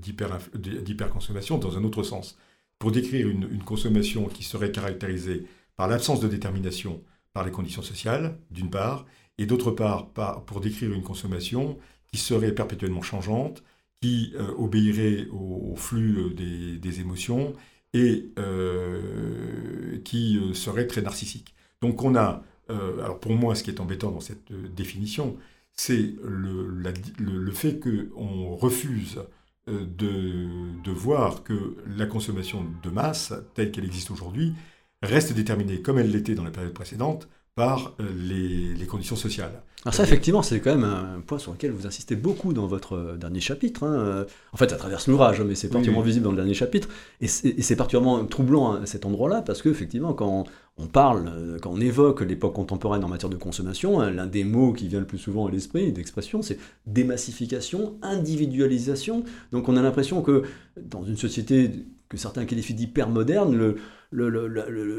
d'hyperconsommation 0.00 1.58
dans 1.58 1.76
un 1.76 1.84
autre 1.84 2.02
sens, 2.02 2.38
pour 2.78 2.92
décrire 2.92 3.28
une, 3.28 3.46
une 3.52 3.62
consommation 3.62 4.24
qui 4.24 4.42
serait 4.42 4.72
caractérisée 4.72 5.44
par 5.76 5.86
l'absence 5.86 6.20
de 6.20 6.28
détermination 6.28 7.02
par 7.32 7.44
les 7.44 7.50
conditions 7.50 7.82
sociales, 7.82 8.38
d'une 8.50 8.70
part, 8.70 9.06
et 9.38 9.46
d'autre 9.46 9.70
part 9.70 10.10
pour 10.46 10.60
décrire 10.60 10.92
une 10.92 11.02
consommation 11.02 11.78
qui 12.06 12.18
serait 12.18 12.52
perpétuellement 12.52 13.02
changeante, 13.02 13.62
qui 14.00 14.32
euh, 14.34 14.52
obéirait 14.58 15.26
au, 15.32 15.74
flux 15.76 16.18
euh, 16.18 16.78
des, 16.78 17.00
émotions 17.00 17.54
et 17.94 18.30
euh, 18.38 19.98
qui 20.04 20.40
serait 20.54 20.86
très 20.86 21.02
narcissique. 21.02 21.54
Donc 21.80 22.02
on 22.02 22.14
a, 22.16 22.42
alors 22.68 23.20
pour 23.20 23.32
moi 23.32 23.54
ce 23.54 23.62
qui 23.62 23.70
est 23.70 23.80
embêtant 23.80 24.10
dans 24.10 24.20
cette 24.20 24.52
définition, 24.74 25.36
c'est 25.72 26.14
le, 26.22 27.50
fait 27.52 27.78
qu'on 27.78 28.54
refuse 28.56 29.20
de, 29.66 30.80
de, 30.82 30.90
voir 30.90 31.42
que 31.42 31.76
la 31.86 32.06
consommation 32.06 32.64
de 32.82 32.90
masse, 32.90 33.34
telle 33.54 33.72
qu'elle 33.72 33.84
existe 33.84 34.10
aujourd'hui, 34.10 34.54
reste 35.02 35.32
déterminée, 35.32 35.80
comme 35.80 35.98
elle 35.98 36.10
l'était 36.10 36.34
dans 36.34 36.44
la 36.44 36.50
période 36.50 36.72
précédente, 36.72 37.28
par 37.54 37.94
euh, 38.00 38.74
les, 38.78 38.86
conditions 38.86 39.16
sociales. 39.16 39.62
Alors 39.84 39.94
ça, 39.94 40.04
effectivement, 40.04 40.42
c'est 40.42 40.60
quand 40.60 40.74
même 40.74 40.84
un 40.84 41.20
point 41.20 41.38
sur 41.38 41.52
lequel 41.52 41.70
vous 41.72 41.86
insistez 41.86 42.16
beaucoup 42.16 42.54
dans 42.54 42.66
votre 42.66 42.94
euh, 42.94 43.16
dernier 43.16 43.40
chapitre. 43.40 43.84
Hein. 43.84 44.24
En 44.52 44.56
fait, 44.56 44.72
à 44.72 44.76
travers 44.76 45.02
l'ouvrage, 45.06 45.40
hein, 45.40 45.44
mais 45.46 45.54
c'est 45.54 45.68
particulièrement 45.68 46.04
visible 46.04 46.24
dans 46.24 46.30
le 46.30 46.36
dernier 46.36 46.54
chapitre. 46.54 46.88
Et 47.20 47.26
c'est 47.28 47.76
particulièrement 47.76 48.24
troublant 48.24 48.72
à 48.72 48.86
cet 48.86 49.04
endroit-là, 49.04 49.42
parce 49.42 49.60
qu'effectivement, 49.60 50.14
quand 50.14 50.46
on 50.78 50.86
parle, 50.86 51.28
euh, 51.28 51.58
quand 51.60 51.70
on 51.70 51.80
évoque 51.80 52.22
l'époque 52.22 52.54
contemporaine 52.54 53.04
en 53.04 53.08
matière 53.08 53.28
de 53.28 53.36
consommation, 53.36 54.00
hein, 54.00 54.10
l'un 54.10 54.26
des 54.26 54.44
mots 54.44 54.72
qui 54.72 54.88
vient 54.88 55.00
le 55.00 55.06
plus 55.06 55.18
souvent 55.18 55.46
à 55.46 55.50
l'esprit 55.50 55.92
d'expression, 55.92 56.40
c'est 56.42 56.58
démassification, 56.86 57.98
individualisation. 58.02 59.24
Donc 59.52 59.68
on 59.68 59.76
a 59.76 59.82
l'impression 59.82 60.22
que 60.22 60.44
dans 60.80 61.04
une 61.04 61.16
société 61.16 61.70
que 62.08 62.16
certains 62.16 62.44
qualifient 62.44 62.74
d'hyper-moderne, 62.74 63.54
le, 63.54 63.76
le, 64.12 64.28
le, 64.28 64.46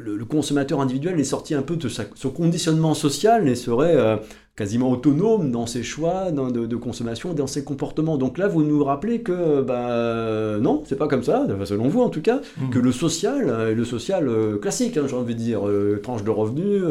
le, 0.01 0.25
consommateur 0.25 0.81
individuel 0.81 1.19
est 1.19 1.23
sorti 1.23 1.53
un 1.53 1.61
peu 1.61 1.75
de 1.75 1.87
sa, 1.87 2.05
son 2.15 2.31
conditionnement 2.31 2.95
social 2.95 3.47
et 3.47 3.53
serait 3.53 3.95
euh, 3.95 4.17
quasiment 4.55 4.89
autonome 4.89 5.51
dans 5.51 5.67
ses 5.67 5.83
choix 5.83 6.31
de, 6.31 6.75
consommation, 6.75 7.33
dans 7.33 7.45
ses 7.45 7.63
comportements. 7.63 8.17
Donc 8.17 8.39
là, 8.39 8.47
vous 8.47 8.63
nous 8.63 8.83
rappelez 8.83 9.21
que 9.21 9.61
bah, 9.61 10.57
non, 10.59 10.83
c'est 10.87 10.95
pas 10.95 11.07
comme 11.07 11.23
ça, 11.23 11.45
selon 11.65 11.87
vous 11.89 12.01
en 12.01 12.09
tout 12.09 12.21
cas, 12.21 12.41
mmh. 12.57 12.69
que 12.71 12.79
le 12.79 12.91
social, 12.91 13.45
euh, 13.47 13.75
le 13.75 13.85
social 13.85 14.27
euh, 14.27 14.57
classique, 14.57 14.97
hein, 14.97 15.05
j'ai 15.07 15.15
envie 15.15 15.35
de 15.35 15.39
dire, 15.39 15.61
tranche 16.01 16.23
de 16.23 16.31
revenus, 16.31 16.83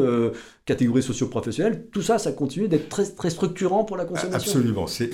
catégorie 0.65 1.03
socio-professionnelle, 1.03 1.87
tout 1.91 2.01
ça, 2.01 2.17
ça 2.17 2.31
continue 2.31 2.69
d'être 2.69 2.87
très, 2.87 3.05
très 3.05 3.29
structurant 3.29 3.83
pour 3.83 3.97
la 3.97 4.05
consommation. 4.05 4.51
Absolument, 4.51 4.87
c'est 4.87 5.11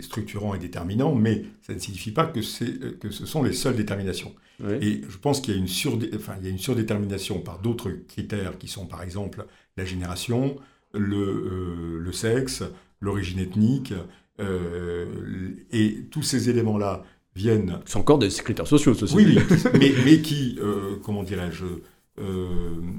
structurant 0.00 0.54
et 0.54 0.58
déterminant, 0.58 1.14
mais 1.14 1.44
ça 1.60 1.74
ne 1.74 1.78
signifie 1.78 2.12
pas 2.12 2.24
que, 2.24 2.40
que 2.40 3.10
ce 3.10 3.26
sont 3.26 3.42
les 3.42 3.52
seules 3.52 3.76
déterminations. 3.76 4.32
Et 4.80 5.02
je 5.08 5.18
pense 5.18 5.40
qu'il 5.40 5.54
y, 5.54 5.56
a 5.56 5.60
une 5.60 5.68
enfin, 6.16 6.34
il 6.40 6.44
y 6.44 6.48
a 6.48 6.50
une 6.50 6.58
surdétermination 6.58 7.40
par 7.40 7.60
d'autres 7.60 7.90
critères 8.08 8.58
qui 8.58 8.66
sont 8.66 8.86
par 8.86 9.02
exemple 9.02 9.46
la 9.76 9.84
génération, 9.84 10.56
le, 10.92 11.98
le 12.00 12.12
sexe, 12.12 12.64
l'origine 13.00 13.38
ethnique, 13.38 13.94
et 14.40 16.04
tous 16.10 16.22
ces 16.22 16.50
éléments-là 16.50 17.04
viennent... 17.36 17.78
C'est 17.86 17.98
encore 17.98 18.18
des 18.18 18.30
critères 18.30 18.66
sociaux, 18.66 18.94
ceci 18.94 19.14
Oui, 19.14 19.38
mais, 19.78 19.92
mais, 20.04 20.20
qui, 20.22 20.58
comment 21.04 21.22
dirais-je, 21.22 21.64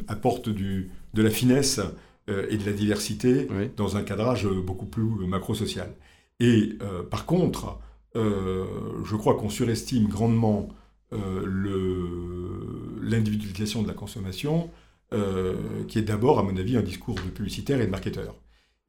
apportent 0.08 0.50
du, 0.50 0.92
de 1.14 1.22
la 1.22 1.30
finesse 1.30 1.82
euh, 2.30 2.46
et 2.50 2.58
de 2.58 2.66
la 2.66 2.74
diversité 2.74 3.48
dans 3.76 3.98
un 3.98 4.04
cadrage 4.04 4.48
beaucoup 4.48 4.86
plus 4.86 5.04
macro-social. 5.28 5.96
Et 6.40 6.78
euh, 6.82 7.04
par 7.04 7.26
contre, 7.26 7.80
euh, 8.16 8.66
je 9.04 9.16
crois 9.16 9.36
qu'on 9.36 9.50
surestime 9.50 10.08
grandement 10.08 10.70
l'individualisation 13.02 13.82
de 13.84 13.88
la 13.88 13.94
consommation, 13.94 14.70
qui 15.88 16.00
est 16.00 16.04
d'abord, 16.04 16.40
à 16.40 16.44
mon 16.44 16.56
avis, 16.58 16.78
un 16.78 16.82
discours 16.82 17.16
de 17.16 17.30
publicitaire 17.30 17.82
et 17.82 17.86
de 17.86 17.92
marketeur. 17.92 18.36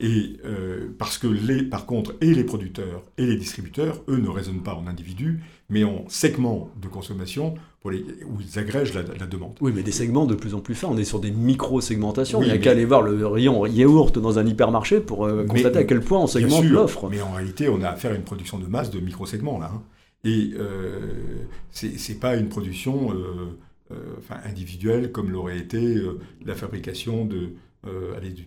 Et 0.00 0.38
euh, 0.46 0.88
parce 0.98 1.18
que 1.18 1.26
les, 1.26 1.62
par 1.62 1.84
contre, 1.84 2.14
et 2.22 2.32
les 2.32 2.44
producteurs 2.44 3.02
et 3.18 3.26
les 3.26 3.36
distributeurs, 3.36 4.02
eux, 4.08 4.16
ne 4.16 4.30
raisonnent 4.30 4.62
pas 4.62 4.74
en 4.74 4.86
individus, 4.86 5.40
mais 5.68 5.84
en 5.84 6.06
segments 6.08 6.70
de 6.80 6.88
consommation 6.88 7.54
pour 7.82 7.90
les, 7.90 8.02
où 8.26 8.40
ils 8.40 8.58
agrègent 8.58 8.94
la, 8.94 9.26
demande. 9.26 9.52
Oui, 9.60 9.72
mais 9.74 9.82
des 9.82 9.92
segments 9.92 10.24
de 10.24 10.34
plus 10.34 10.54
en 10.54 10.60
plus 10.60 10.74
fins. 10.74 10.88
On 10.90 10.96
est 10.96 11.04
sur 11.04 11.20
des 11.20 11.30
micro-segmentations. 11.30 12.40
Il 12.40 12.46
n'y 12.46 12.52
a 12.52 12.58
qu'à 12.58 12.70
aller 12.70 12.86
voir 12.86 13.02
le 13.02 13.26
rayon 13.26 13.66
yaourt 13.66 14.18
dans 14.18 14.38
un 14.38 14.46
hypermarché 14.46 15.00
pour 15.00 15.26
euh, 15.26 15.44
constater 15.44 15.78
à 15.80 15.84
quel 15.84 16.00
point 16.00 16.18
on 16.18 16.26
segmente 16.26 16.64
l'offre. 16.64 17.10
Mais 17.10 17.20
en 17.20 17.32
réalité, 17.32 17.68
on 17.68 17.82
a 17.82 17.88
affaire 17.88 18.12
à 18.12 18.14
une 18.14 18.22
production 18.22 18.58
de 18.58 18.66
masse 18.66 18.90
de 18.90 19.00
micro-segments, 19.00 19.58
là. 19.58 19.70
Hein. 19.74 19.82
Et 20.24 20.50
euh, 20.54 21.46
c'est 21.70 22.20
pas 22.20 22.36
une 22.36 22.48
production 22.48 23.12
euh, 23.12 23.96
enfin, 24.18 24.36
individuelle 24.44 25.12
comme 25.12 25.30
l'aurait 25.30 25.58
été 25.58 25.96
la 26.44 26.54
fabrication 26.54 27.24
d'une 27.24 27.54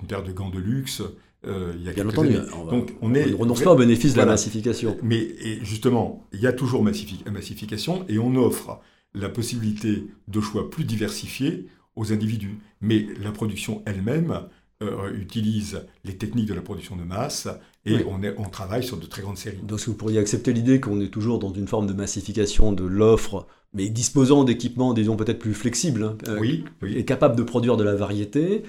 paire 0.08 0.24
de 0.24 0.32
gants 0.32 0.52
de 0.52 0.60
luxe 0.60 1.02
euh, 1.46 1.74
il 1.76 1.84
y 1.84 1.90
a 1.90 1.94
Bien 1.94 2.08
entendu, 2.08 2.38
on 2.56 2.66
Donc 2.66 2.94
on 3.02 3.14
est, 3.14 3.26
ne 3.26 3.36
renonce 3.36 3.62
pas 3.62 3.74
au 3.74 3.78
bénéfice 3.78 4.14
de 4.14 4.20
la 4.20 4.26
massification. 4.26 4.98
Mais 5.04 5.18
et 5.18 5.60
justement, 5.64 6.26
il 6.32 6.40
y 6.40 6.48
a 6.48 6.54
toujours 6.54 6.84
massification 6.84 8.06
et 8.08 8.18
on 8.18 8.36
offre 8.36 8.80
la 9.14 9.30
possibilité 9.30 10.08
de 10.28 10.42
choix 10.42 10.70
plus 10.70 10.86
diversifiés 10.86 11.68
aux 11.96 12.14
individus. 12.14 12.60
Mais 12.82 13.08
la 13.22 13.32
production 13.32 13.84
elle-même 13.86 14.48
euh, 14.84 15.20
utilise 15.20 15.82
les 16.04 16.18
techniques 16.18 16.48
de 16.48 16.54
la 16.54 16.62
production 16.62 16.96
de 16.96 17.04
masse 17.04 17.48
et 17.86 17.98
on, 18.08 18.24
est, 18.24 18.34
on 18.38 18.50
travaille 18.50 18.84
sur 18.84 18.98
de 18.98 19.06
très 19.06 19.22
grandes 19.22 19.38
séries. 19.38 19.60
Donc 19.64 19.80
vous 19.82 19.94
pourriez 19.94 20.20
accepter 20.20 20.54
l'idée 20.54 20.80
qu'on 20.80 21.02
est 21.02 21.10
toujours 21.10 21.40
dans 21.40 21.54
une 21.54 21.68
forme 21.68 21.88
de 21.88 21.94
massification 21.94 22.72
de 22.72 22.86
l'offre, 22.86 23.48
mais 23.74 23.90
disposant 23.90 24.44
d'équipements, 24.44 24.94
disons, 24.94 25.16
peut-être 25.16 25.40
plus 25.40 25.54
flexibles, 25.54 26.04
hein, 26.04 26.18
euh, 26.28 26.40
oui, 26.40 26.64
et 26.86 27.06
capable 27.06 27.36
de 27.36 27.44
produire 27.44 27.76
de 27.76 27.84
la 27.84 27.96
variété, 27.96 28.64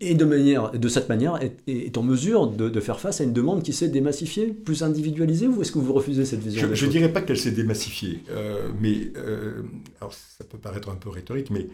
et 0.00 0.14
de, 0.14 0.24
manière, 0.24 0.70
de 0.70 0.88
cette 0.88 1.10
manière 1.10 1.38
est, 1.66 1.98
en 1.98 2.02
mesure 2.02 2.46
de, 2.46 2.80
faire 2.80 2.98
face 2.98 3.20
à 3.20 3.24
une 3.24 3.34
demande 3.34 3.62
qui 3.62 3.74
s'est 3.74 3.88
démassifiée, 3.88 4.46
plus 4.46 4.82
individualisée, 4.82 5.46
ou 5.46 5.60
est-ce 5.60 5.72
que 5.72 5.78
vous 5.78 5.92
refusez 5.92 6.24
cette 6.24 6.40
vision 6.40 6.70
Je 6.72 6.86
ne 6.86 6.90
dirais 6.90 7.12
pas 7.12 7.20
qu'elle 7.20 7.36
s'est 7.36 7.50
démassifiée, 7.50 8.20
euh, 8.30 8.70
mais 8.80 9.12
euh, 9.16 9.62
alors 10.00 10.14
ça 10.14 10.44
peut 10.44 10.56
paraître 10.56 10.88
un 10.88 10.94
peu 10.94 11.10
rhétorique, 11.10 11.50
mais 11.50 11.68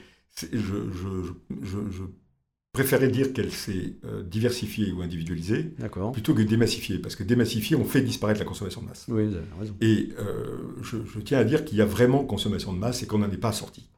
je, 0.52 0.56
je, 0.58 2.02
préférais 2.72 3.08
dire 3.08 3.32
qu'elle 3.32 3.50
s'est 3.50 3.96
euh, 4.04 4.22
diversifiée 4.22 4.92
ou 4.92 5.02
individualisée 5.02 5.74
plutôt 6.12 6.34
que 6.34 6.42
démassifiée, 6.42 6.98
parce 6.98 7.16
que 7.16 7.24
démassifiée, 7.24 7.76
on 7.76 7.84
fait 7.84 8.02
disparaître 8.02 8.38
la 8.38 8.46
consommation 8.46 8.82
de 8.82 8.86
masse. 8.86 9.06
Oui, 9.08 9.26
vous 9.26 9.36
avez 9.36 9.46
raison. 9.58 9.76
Et 9.80 10.10
je, 10.82 11.20
tiens 11.20 11.38
à 11.38 11.44
dire 11.44 11.64
qu'il 11.64 11.78
y 11.78 11.82
a 11.82 11.86
vraiment 11.86 12.24
consommation 12.24 12.72
de 12.72 12.78
masse 12.78 13.02
et 13.02 13.06
qu'on 13.06 13.18
n'en 13.18 13.30
est 13.30 13.36
pas 13.36 13.52
sorti. 13.52 13.88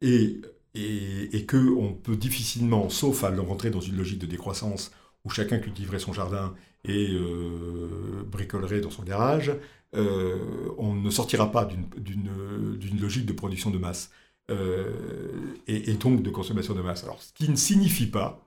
Et 0.00 0.40
et, 0.74 1.36
et 1.36 1.46
qu'on 1.46 1.98
peut 2.02 2.16
difficilement, 2.16 2.88
sauf 2.88 3.24
à 3.24 3.30
rentrer 3.30 3.70
dans 3.70 3.80
une 3.80 3.96
logique 3.96 4.18
de 4.18 4.26
décroissance 4.26 4.92
où 5.24 5.30
chacun 5.30 5.58
cultiverait 5.58 5.98
son 5.98 6.12
jardin 6.12 6.54
et 6.84 7.10
euh, 7.10 8.24
bricolerait 8.26 8.80
dans 8.80 8.90
son 8.90 9.02
garage, 9.02 9.52
euh, 9.96 10.38
on 10.78 10.94
ne 10.94 11.10
sortira 11.10 11.50
pas 11.50 11.64
d'une 11.64 13.00
logique 13.00 13.26
de 13.26 13.32
production 13.32 13.70
de 13.70 13.78
masse 13.78 14.10
euh, 14.50 15.54
et, 15.66 15.94
donc 15.94 16.22
de 16.22 16.30
consommation 16.30 16.74
de 16.74 16.82
masse. 16.82 17.04
Alors, 17.04 17.22
ce 17.22 17.32
qui 17.32 17.48
ne 17.48 17.56
signifie 17.56 18.06
pas 18.06 18.44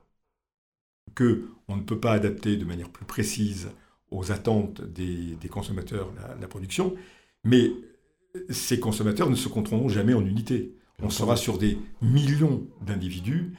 qu'on 1.15 1.75
ne 1.75 1.81
peut 1.81 1.99
pas 1.99 2.13
adapter 2.13 2.57
de 2.57 2.65
manière 2.65 2.89
plus 2.89 3.05
précise 3.05 3.69
aux 4.11 4.31
attentes 4.31 4.81
des, 4.81 5.37
consommateurs 5.49 6.11
la, 6.15 6.35
la, 6.35 6.47
production, 6.47 6.95
mais 7.43 7.71
ces 8.49 8.79
consommateurs 8.79 9.29
ne 9.29 9.35
se 9.35 9.47
compteront 9.47 9.89
jamais 9.89 10.13
en 10.13 10.25
unité 10.25 10.75
on 11.01 11.09
sera 11.09 11.35
sur 11.35 11.57
des 11.57 11.77
millions 12.01 12.65
d'individus, 12.81 13.53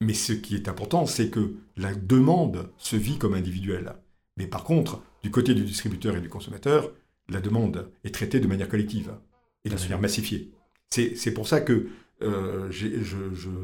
mais 0.00 0.14
ce 0.14 0.32
qui 0.32 0.54
est 0.54 0.68
important, 0.68 1.06
c'est 1.06 1.30
que 1.30 1.54
la 1.76 1.94
demande 1.94 2.70
se 2.78 2.96
vit 2.96 3.18
comme 3.18 3.34
individuelle. 3.34 3.94
Mais 4.36 4.46
par 4.46 4.64
contre, 4.64 5.02
du 5.22 5.30
côté 5.30 5.54
du 5.54 5.62
distributeur 5.62 6.16
et 6.16 6.20
du 6.20 6.28
consommateur, 6.28 6.90
la 7.28 7.40
demande 7.40 7.90
est 8.04 8.14
traitée 8.14 8.40
de 8.40 8.48
manière 8.48 8.68
collective 8.68 9.12
et 9.64 9.68
de 9.68 9.74
manière 9.74 10.00
massifiée. 10.00 10.50
C'est 10.90 11.32
pour 11.32 11.46
ça 11.46 11.60
que 11.60 11.88
euh, 12.22 12.70
je, 12.70 12.88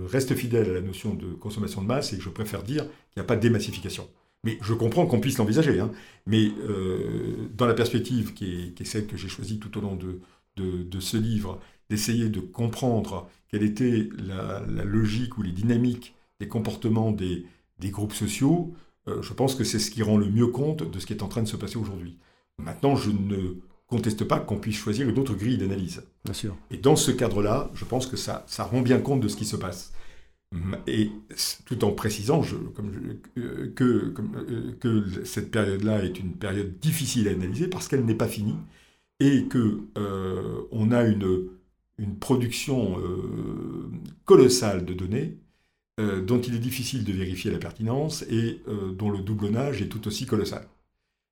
reste 0.07 0.35
fidèle 0.35 0.71
à 0.71 0.75
la 0.75 0.81
notion 0.81 1.15
de 1.15 1.27
consommation 1.35 1.83
de 1.83 1.87
masse 1.87 2.13
et 2.13 2.21
je 2.21 2.29
préfère 2.29 2.63
dire 2.63 2.85
qu'il 2.85 3.19
n'y 3.19 3.23
a 3.23 3.27
pas 3.27 3.37
de 3.37 3.41
démassification. 3.41 4.09
Mais 4.45 4.59
je 4.63 4.75
comprends 4.75 5.07
qu'on 5.07 5.21
puisse 5.21 5.39
l'envisager. 5.39 5.81
Hein. 5.81 5.91
Mais 6.27 6.51
euh, 6.69 7.49
dans 7.55 7.67
la 7.67 7.75
perspective 7.75 8.33
qui 8.33 8.75
est, 8.79 8.85
celle 8.85 9.07
que 9.07 9.17
j'ai 9.17 9.29
choisie 9.29 9.59
tout 9.59 9.77
au 9.77 9.81
long 9.81 9.97
de, 9.97 10.21
de 10.57 11.01
ce 11.01 11.17
livre 11.17 11.61
d'essayer 11.91 12.29
de 12.29 12.41
comprendre 12.41 13.29
quelle 13.49 13.63
était 13.63 14.09
la, 14.19 14.61
logique 14.85 15.39
ou 15.39 15.43
les 15.43 15.53
dynamiques 15.53 16.15
des 16.41 16.49
comportements 16.49 17.13
des, 17.13 17.47
groupes 17.81 18.13
sociaux, 18.13 18.75
euh, 19.09 19.23
je 19.23 19.33
pense 19.33 19.55
que 19.55 19.65
c'est 19.65 19.79
ce 19.79 19.91
qui 19.91 20.03
rend 20.03 20.17
le 20.17 20.29
mieux 20.29 20.49
compte 20.49 20.89
de 20.89 20.99
ce 20.99 21.07
qui 21.07 21.13
est 21.13 21.23
en 21.23 21.29
train 21.29 21.43
de 21.43 21.49
se 21.49 21.57
passer 21.57 21.77
aujourd'hui. 21.77 22.19
Maintenant, 22.59 22.97
je 22.97 23.11
ne 23.11 23.57
conteste 23.87 24.25
pas 24.25 24.41
qu'on 24.41 24.59
puisse 24.59 24.77
choisir 24.77 25.09
une 25.09 25.19
autre 25.19 25.35
grille 25.35 25.59
d'analyse. 25.59 26.03
Bien 26.25 26.35
sûr. 26.35 26.57
Et 26.71 26.77
dans 26.77 26.97
ce 26.97 27.11
cadre-là, 27.11 27.71
je 27.75 27.85
pense 27.85 28.07
que 28.07 28.17
ça, 28.17 28.45
ça 28.49 28.65
rend 28.65 28.81
bien 28.81 28.99
compte 28.99 29.21
de 29.21 29.29
ce 29.29 29.37
qui 29.37 29.45
se 29.45 29.57
passe. 29.57 29.93
Et 30.87 31.11
tout 31.67 31.85
en 31.85 31.91
précisant 31.91 32.41
comme 32.75 33.19
euh, 33.37 33.73
que, 33.75 34.15
euh, 34.17 34.73
que 34.81 35.25
cette 35.25 35.51
période-là 35.51 36.05
est 36.05 36.19
une 36.19 36.33
période 36.33 36.79
difficile 36.79 37.29
à 37.29 37.33
analyser 37.33 37.69
parce 37.69 37.89
qu'elle 37.89 38.05
n'est 38.05 38.15
pas 38.15 38.29
finie 38.29 38.57
et 39.21 39.47
que 39.49 39.81
on 40.71 40.93
a 40.93 41.03
une 41.03 41.51
une 41.99 42.19
production 42.19 42.99
euh, 43.01 43.91
colossale 44.25 44.85
de 44.85 44.95
données 44.95 45.39
euh, 45.99 46.23
dont 46.23 46.41
il 46.41 46.55
est 46.55 46.61
difficile 46.61 47.05
de 47.05 47.13
vérifier 47.13 47.51
la 47.51 47.59
pertinence 47.59 48.23
et 48.29 48.61
euh, 48.69 48.93
dont 48.93 49.11
le 49.11 49.21
doublonnage 49.21 49.81
est 49.81 49.89
tout 49.89 50.07
aussi 50.07 50.27
colossal. 50.27 50.69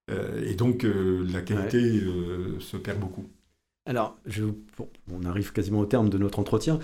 Et 0.09 0.55
donc 0.55 0.85
la 0.85 1.40
qualité 1.40 2.01
se 2.61 2.77
perd 2.77 2.99
beaucoup. 3.01 3.25
Alors, 3.87 4.19
je, 4.27 4.45
on 5.12 5.25
arrive 5.25 5.53
quasiment 5.53 5.81
au 5.81 5.87
terme 5.87 6.09
de 6.11 6.19
notre 6.19 6.38
entretien. 6.38 6.79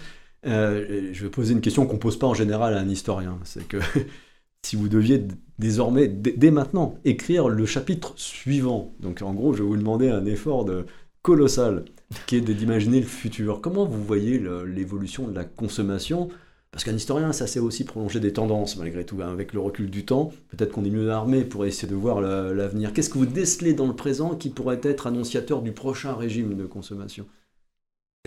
je 0.44 1.22
vais 1.22 1.30
poser 1.30 1.52
une 1.52 1.60
question 1.60 1.86
qu'on 1.86 1.94
ne 1.94 1.98
pose 1.98 2.18
pas 2.18 2.26
en 2.26 2.34
général 2.34 2.74
à 2.74 2.80
un 2.80 2.88
historien. 2.88 3.38
C'est 3.44 3.66
que 3.68 3.78
si 4.62 4.76
vous 4.76 4.88
deviez 4.88 5.22
désormais, 5.58 6.08
dès 6.08 6.50
maintenant, 6.50 6.98
écrire 7.04 7.48
le 7.48 7.66
chapitre 7.66 8.12
suivant, 8.16 8.94
donc 9.00 9.22
en 9.22 9.34
gros, 9.34 9.52
je 9.52 9.62
vais 9.62 9.68
vous 9.68 9.76
demander 9.76 10.08
un 10.08 10.24
effort 10.24 10.64
de, 10.64 10.86
colossal 11.22 11.84
qui 12.26 12.36
est 12.36 12.40
d'imaginer 12.40 13.00
le 13.00 13.06
futur. 13.06 13.60
Comment 13.60 13.84
vous 13.84 14.02
voyez 14.02 14.42
l'évolution 14.66 15.28
de 15.28 15.34
la 15.34 15.44
consommation 15.44 16.28
Parce 16.72 16.84
qu'un 16.84 16.94
historien, 16.94 17.32
ça 17.32 17.48
sait 17.48 17.58
aussi 17.58 17.84
prolonger 17.84 18.20
des 18.20 18.32
tendances, 18.32 18.76
malgré 18.76 19.04
tout, 19.04 19.20
hein, 19.22 19.32
avec 19.32 19.52
le 19.52 19.60
recul 19.60 19.90
du 19.90 20.04
temps. 20.04 20.32
Peut-être 20.50 20.70
qu'on 20.70 20.84
est 20.84 20.90
mieux 20.90 21.10
armé 21.10 21.44
pour 21.44 21.64
essayer 21.64 21.88
de 21.88 21.96
voir 21.96 22.20
l'avenir. 22.20 22.92
Qu'est-ce 22.92 23.10
que 23.10 23.18
vous 23.18 23.26
décelez 23.26 23.74
dans 23.74 23.88
le 23.88 23.96
présent 23.96 24.36
qui 24.36 24.50
pourrait 24.50 24.80
être 24.84 25.08
annonciateur 25.08 25.62
du 25.62 25.72
prochain 25.72 26.14
régime 26.14 26.56
de 26.56 26.66
consommation? 26.66 27.26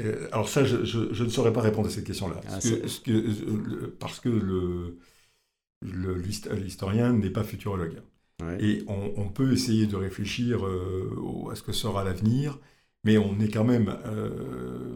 Euh, 0.01 0.27
alors 0.31 0.49
ça, 0.49 0.65
je, 0.65 1.23
ne 1.23 1.29
saurais 1.29 1.53
pas 1.53 1.61
répondre 1.61 1.87
à 1.87 1.91
cette 1.91 2.03
question-là. 2.03 2.41
Ah, 2.47 2.59
parce, 3.99 4.19
que, 4.19 4.93
l'historien 5.81 7.13
n'est 7.13 7.29
pas 7.29 7.43
futurologue. 7.43 8.01
Et 8.59 8.83
on, 8.87 9.29
peut 9.29 9.53
essayer 9.53 9.87
de 9.87 9.95
réfléchir 9.95 10.65
euh, 10.65 11.49
à 11.49 11.55
ce 11.55 11.61
que 11.61 11.71
sera 11.71 12.03
l'avenir, 12.03 12.59
mais 13.03 13.17
on 13.17 13.39
est 13.39 13.49
quand 13.49 13.63
même, 13.63 13.95
euh, 14.05 14.95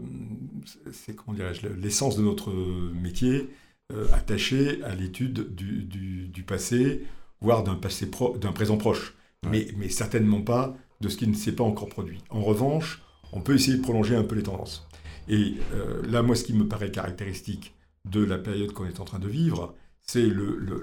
c'est 0.91 1.15
comment 1.15 1.35
dirais-je, 1.35 1.67
l'essence 1.67 2.17
de 2.17 2.23
notre 2.23 2.51
métier 2.93 3.49
euh, 3.93 4.07
attaché 4.13 4.81
à 4.83 4.95
l'étude 4.95 5.53
du, 5.55 6.43
passé, 6.43 7.03
voire 7.41 7.63
d'un 7.63 7.75
passé 7.75 8.09
d'un 8.39 8.51
présent 8.51 8.77
proche, 8.77 9.15
mais, 9.49 9.67
mais 9.77 9.89
certainement 9.89 10.41
pas 10.41 10.75
de 11.01 11.09
ce 11.09 11.17
qui 11.17 11.27
ne 11.27 11.33
s'est 11.33 11.51
pas 11.51 11.63
encore 11.63 11.89
produit. 11.89 12.23
En 12.29 12.41
revanche, 12.41 13.01
on 13.33 13.41
peut 13.41 13.55
essayer 13.55 13.77
de 13.77 13.81
prolonger 13.81 14.15
un 14.15 14.23
peu 14.23 14.35
les 14.35 14.43
tendances. 14.43 14.87
Et 15.27 15.55
euh, 15.73 16.01
là, 16.07 16.21
moi, 16.21 16.35
ce 16.35 16.45
qui 16.45 16.53
me 16.53 16.67
paraît 16.67 16.91
caractéristique 16.91 17.75
de 18.05 18.23
la 18.23 18.37
période 18.37 18.71
qu'on 18.71 18.85
est 18.85 19.01
en 19.01 19.05
train 19.05 19.19
de 19.19 19.27
vivre, 19.27 19.75
c'est 20.01 20.25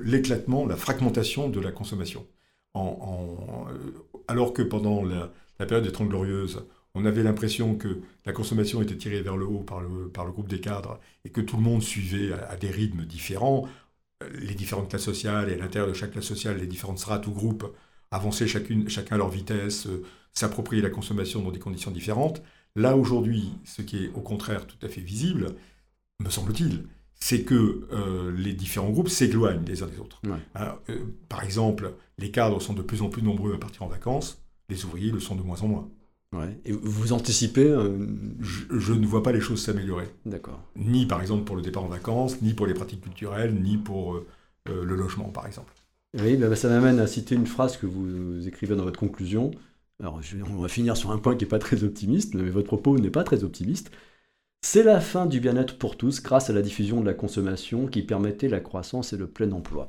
l'éclatement, 0.02 0.66
la 0.66 0.76
fragmentation 0.76 1.48
de 1.48 1.58
la 1.60 1.72
consommation. 1.72 2.26
En, 2.74 3.66
alors 4.28 4.52
que 4.52 4.60
pendant 4.60 5.02
la, 5.02 5.32
la 5.58 5.66
période 5.66 5.86
des 5.86 5.92
Trente 5.92 6.08
Glorieuses, 6.08 6.66
on 6.94 7.04
avait 7.04 7.22
l'impression 7.22 7.74
que 7.74 8.00
la 8.24 8.32
consommation 8.32 8.80
était 8.80 8.96
tirée 8.96 9.20
vers 9.20 9.36
le 9.36 9.46
haut 9.46 9.62
par 9.62 9.80
le, 9.80 10.08
par 10.08 10.24
le 10.24 10.32
groupe 10.32 10.48
des 10.48 10.60
cadres 10.60 11.00
et 11.24 11.30
que 11.30 11.40
tout 11.40 11.56
le 11.56 11.62
monde 11.62 11.82
suivait 11.82 12.32
à, 12.32 12.56
des 12.56 12.70
rythmes 12.70 13.04
différents. 13.04 13.68
Les 14.32 14.54
différentes 14.54 14.88
classes 14.88 15.02
sociales 15.02 15.50
et 15.50 15.54
à 15.54 15.56
l'intérieur 15.56 15.88
de 15.88 15.94
chaque 15.94 16.12
classe 16.12 16.24
sociale, 16.24 16.58
les 16.58 16.66
différentes 16.66 16.98
strates 16.98 17.26
ou 17.26 17.32
groupes 17.32 17.66
avançaient 18.10 18.46
chacune, 18.46 18.88
chacun 18.88 19.16
à 19.16 19.18
leur 19.18 19.28
vitesse, 19.28 19.86
euh, 19.86 20.04
s'approprier 20.32 20.82
la 20.82 20.90
consommation 20.90 21.42
dans 21.42 21.50
des 21.50 21.58
conditions 21.58 21.90
différentes. 21.90 22.42
Là, 22.76 22.96
aujourd'hui, 22.96 23.52
ce 23.64 23.82
qui 23.82 24.04
est 24.04 24.08
au 24.14 24.20
contraire 24.20 24.66
tout 24.66 24.76
à 24.86 24.88
fait 24.88 25.00
visible, 25.00 25.54
me 26.20 26.30
semble-t-il, 26.30 26.86
c'est 27.14 27.42
que 27.42 27.88
euh, 27.92 28.32
les 28.36 28.52
différents 28.52 28.90
groupes 28.90 29.08
s'éloignent 29.08 29.64
les 29.66 29.82
uns 29.82 29.86
des 29.86 29.98
autres. 29.98 30.20
Euh, 30.56 31.04
par 31.28 31.42
exemple, 31.42 31.92
les 32.18 32.30
cadres 32.30 32.60
sont 32.60 32.74
de 32.74 32.82
plus 32.82 33.02
en 33.02 33.08
plus 33.08 33.22
nombreux 33.22 33.54
à 33.54 33.58
partir 33.58 33.82
en 33.82 33.88
vacances, 33.88 34.42
les 34.68 34.84
ouvriers 34.84 35.10
le 35.10 35.20
sont 35.20 35.34
de 35.34 35.42
moins 35.42 35.60
en 35.62 35.68
moins. 35.68 35.88
Et 36.64 36.72
vous 36.72 37.12
anticipez 37.12 37.74
je, 38.40 38.92
ne 38.92 39.06
vois 39.06 39.22
pas 39.22 39.32
les 39.32 39.40
choses 39.40 39.62
s'améliorer. 39.62 40.08
D'accord. 40.26 40.60
Ni 40.76 41.06
par 41.06 41.20
exemple 41.20 41.44
pour 41.44 41.56
le 41.56 41.62
départ 41.62 41.84
en 41.84 41.88
vacances, 41.88 42.40
ni 42.42 42.54
pour 42.54 42.66
les 42.66 42.74
pratiques 42.74 43.02
culturelles, 43.02 43.54
ni 43.54 43.76
pour 43.76 44.20
le 44.66 44.96
logement 44.96 45.28
par 45.28 45.46
exemple. 45.46 45.72
Oui, 46.16 46.36
bah, 46.36 46.54
ça 46.54 46.68
m'amène 46.68 47.00
à 47.00 47.06
citer 47.06 47.34
une 47.34 47.46
phrase 47.46 47.76
que 47.76 47.86
vous 47.86 48.46
écrivez 48.46 48.76
dans 48.76 48.84
votre 48.84 49.00
conclusion. 49.00 49.50
Alors, 50.00 50.20
on 50.48 50.60
va 50.60 50.68
finir 50.68 50.96
sur 50.96 51.10
un 51.10 51.18
point 51.18 51.36
qui 51.36 51.44
n'est 51.44 51.48
pas 51.48 51.58
très 51.58 51.84
optimiste, 51.84 52.34
mais 52.34 52.48
votre 52.50 52.66
propos 52.66 52.98
n'est 52.98 53.10
pas 53.10 53.24
très 53.24 53.44
optimiste. 53.44 53.90
C'est 54.62 54.82
la 54.82 55.00
fin 55.00 55.26
du 55.26 55.40
bien-être 55.40 55.78
pour 55.78 55.96
tous 55.96 56.22
grâce 56.22 56.50
à 56.50 56.52
la 56.52 56.62
diffusion 56.62 57.00
de 57.00 57.06
la 57.06 57.14
consommation 57.14 57.86
qui 57.86 58.02
permettait 58.02 58.48
la 58.48 58.60
croissance 58.60 59.12
et 59.12 59.16
le 59.16 59.26
plein 59.26 59.52
emploi. 59.52 59.88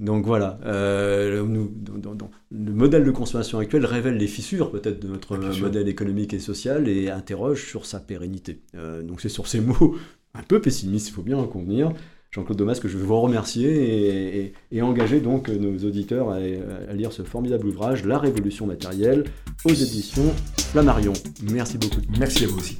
Donc 0.00 0.24
voilà, 0.24 0.58
euh, 0.64 1.44
le 2.50 2.72
modèle 2.72 3.04
de 3.04 3.10
consommation 3.10 3.58
actuel 3.58 3.84
révèle 3.84 4.16
les 4.16 4.26
fissures 4.26 4.70
peut-être 4.70 4.98
de 4.98 5.08
notre 5.08 5.36
modèle 5.60 5.88
économique 5.88 6.32
et 6.32 6.38
social 6.38 6.88
et 6.88 7.10
interroge 7.10 7.66
sur 7.66 7.84
sa 7.84 8.00
pérennité. 8.00 8.62
Euh, 8.74 9.02
donc 9.02 9.20
c'est 9.20 9.28
sur 9.28 9.46
ces 9.46 9.60
mots 9.60 9.96
un 10.34 10.42
peu 10.42 10.60
pessimistes, 10.60 11.08
il 11.08 11.12
faut 11.12 11.22
bien 11.22 11.36
en 11.36 11.46
convenir, 11.46 11.92
Jean-Claude 12.30 12.56
Domas, 12.56 12.78
que 12.80 12.88
je 12.88 12.96
veux 12.96 13.04
vous 13.04 13.20
remercier 13.20 14.54
et, 14.72 14.82
engager 14.82 15.20
donc 15.20 15.48
nos 15.48 15.76
auditeurs 15.86 16.30
à, 16.30 16.40
lire 16.94 17.12
ce 17.12 17.22
formidable 17.22 17.66
ouvrage, 17.66 18.06
La 18.06 18.18
Révolution 18.18 18.66
matérielle, 18.66 19.24
aux 19.64 19.74
éditions 19.74 20.32
Flammarion. 20.70 21.12
Merci 21.52 21.76
beaucoup. 21.76 22.00
Merci 22.18 22.44
à 22.44 22.46
vous 22.46 22.58
aussi. 22.58 22.78